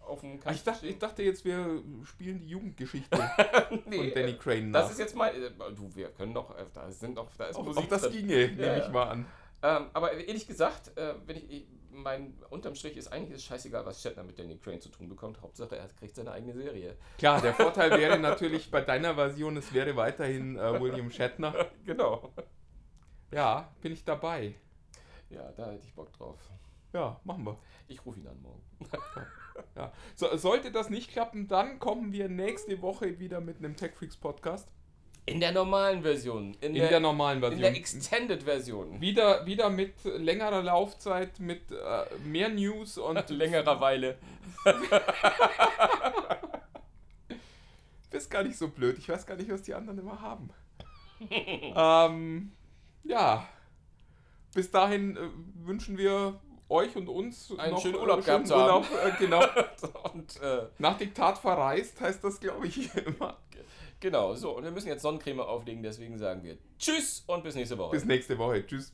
auf 0.00 0.20
dem 0.20 0.40
Ah, 0.44 0.52
Ich 0.52 0.64
dachte, 0.64 0.86
ich 0.88 0.98
dachte 0.98 1.22
jetzt, 1.22 1.44
wir 1.44 1.82
spielen 2.04 2.40
die 2.40 2.48
Jugendgeschichte 2.48 3.16
Nee, 3.86 3.96
von 3.98 4.10
Danny 4.14 4.32
äh, 4.32 4.36
Crane 4.36 4.70
nach. 4.70 4.82
Das 4.82 4.92
ist 4.92 4.98
jetzt 4.98 5.14
mal, 5.14 5.28
äh, 5.34 5.50
du, 5.74 5.94
wir 5.94 6.08
können 6.10 6.34
doch, 6.34 6.50
äh, 6.56 6.64
da 6.72 6.90
sind 6.90 7.16
doch, 7.16 7.30
da 7.38 7.46
ist 7.46 7.56
auch, 7.56 7.64
Musik 7.64 7.84
auch 7.84 7.88
das 7.88 8.02
drin. 8.02 8.12
ginge, 8.26 8.48
nehme 8.48 8.66
Ja, 8.66 8.86
ich 8.86 8.92
mal 8.92 9.04
an. 9.08 9.26
Ähm, 9.62 9.86
aber 9.92 10.12
ehrlich 10.12 10.46
gesagt, 10.46 10.96
äh, 10.98 11.14
wenn 11.26 11.36
ich, 11.36 11.66
mein 11.94 12.34
unterm 12.50 12.74
Strich 12.74 12.96
ist 12.96 13.08
eigentlich 13.08 13.36
ist 13.36 13.44
scheißegal, 13.44 13.86
was 13.86 14.02
Shatner 14.02 14.24
mit 14.24 14.38
Danny 14.38 14.58
Crane 14.58 14.80
zu 14.80 14.88
tun 14.88 15.08
bekommt. 15.08 15.40
Hauptsache, 15.40 15.76
er 15.76 15.88
kriegt 15.88 16.14
seine 16.16 16.32
eigene 16.32 16.54
Serie. 16.54 16.96
Klar, 17.18 17.40
der 17.40 17.54
Vorteil 17.54 17.90
wäre 17.92 18.18
natürlich 18.18 18.70
bei 18.70 18.80
deiner 18.80 19.14
Version, 19.14 19.56
es 19.56 19.72
wäre 19.72 19.96
weiterhin 19.96 20.56
äh, 20.56 20.80
William 20.80 21.10
Shatner. 21.10 21.54
Genau. 21.84 22.32
Ja, 23.30 23.72
bin 23.80 23.92
ich 23.92 24.04
dabei. 24.04 24.54
Ja, 25.28 25.52
da 25.52 25.70
hätte 25.70 25.86
ich 25.86 25.94
Bock 25.94 26.12
drauf. 26.12 26.38
Ja, 26.92 27.20
machen 27.24 27.44
wir. 27.44 27.58
Ich 27.88 28.04
rufe 28.06 28.20
ihn 28.20 28.26
an 28.26 28.40
morgen. 28.40 28.62
Ja. 29.76 29.92
So, 30.14 30.36
sollte 30.36 30.72
das 30.72 30.90
nicht 30.90 31.10
klappen, 31.10 31.48
dann 31.48 31.78
kommen 31.78 32.12
wir 32.12 32.28
nächste 32.28 32.80
Woche 32.82 33.18
wieder 33.18 33.40
mit 33.40 33.58
einem 33.58 33.76
Tech 33.76 33.94
Freaks 33.94 34.16
Podcast. 34.16 34.68
In 35.26 35.40
der 35.40 35.52
normalen 35.52 36.02
Version. 36.02 36.54
In, 36.60 36.68
In 36.70 36.74
der, 36.74 36.88
der, 36.88 37.00
normalen 37.00 37.38
in 37.38 37.40
Version. 37.42 37.62
der 37.62 37.76
Extended-Version. 37.76 39.00
wieder, 39.00 39.46
wieder 39.46 39.70
mit 39.70 39.94
längerer 40.04 40.62
Laufzeit, 40.62 41.40
mit 41.40 41.70
äh, 41.70 42.04
mehr 42.24 42.50
News 42.50 42.98
und 42.98 43.30
Längerer 43.30 43.80
Weile. 43.80 44.18
Bist 48.10 48.30
gar 48.30 48.42
nicht 48.44 48.58
so 48.58 48.68
blöd. 48.68 48.98
Ich 48.98 49.08
weiß 49.08 49.26
gar 49.26 49.36
nicht, 49.36 49.50
was 49.50 49.62
die 49.62 49.74
anderen 49.74 49.98
immer 49.98 50.20
haben. 50.20 50.50
ähm, 51.30 52.52
ja. 53.02 53.48
Bis 54.54 54.70
dahin 54.70 55.16
äh, 55.16 55.20
wünschen 55.66 55.96
wir 55.96 56.38
euch 56.68 56.94
und 56.96 57.08
uns 57.08 57.56
Einen 57.58 57.72
noch, 57.72 57.82
schönen 57.82 57.94
äh, 57.94 57.98
Urlaub 57.98 58.24
gehabt 58.24 58.46
zu 58.46 58.54
Urlaub, 58.54 58.86
äh, 59.04 59.10
genau. 59.18 59.42
Und 60.12 60.40
äh, 60.40 60.66
Nach 60.78 60.96
Diktat 60.96 61.38
verreist 61.38 62.00
heißt 62.00 62.22
das, 62.22 62.40
glaube 62.40 62.66
ich, 62.66 62.94
immer. 62.94 63.36
Genau, 64.04 64.34
so. 64.34 64.56
Und 64.56 64.64
wir 64.64 64.70
müssen 64.70 64.88
jetzt 64.88 65.02
Sonnencreme 65.02 65.40
auflegen, 65.40 65.82
deswegen 65.82 66.18
sagen 66.18 66.44
wir 66.44 66.58
Tschüss 66.78 67.24
und 67.26 67.42
bis 67.42 67.54
nächste 67.54 67.76
Woche. 67.78 67.92
Bis 67.92 68.04
nächste 68.04 68.38
Woche. 68.38 68.64
Tschüss. 68.64 68.92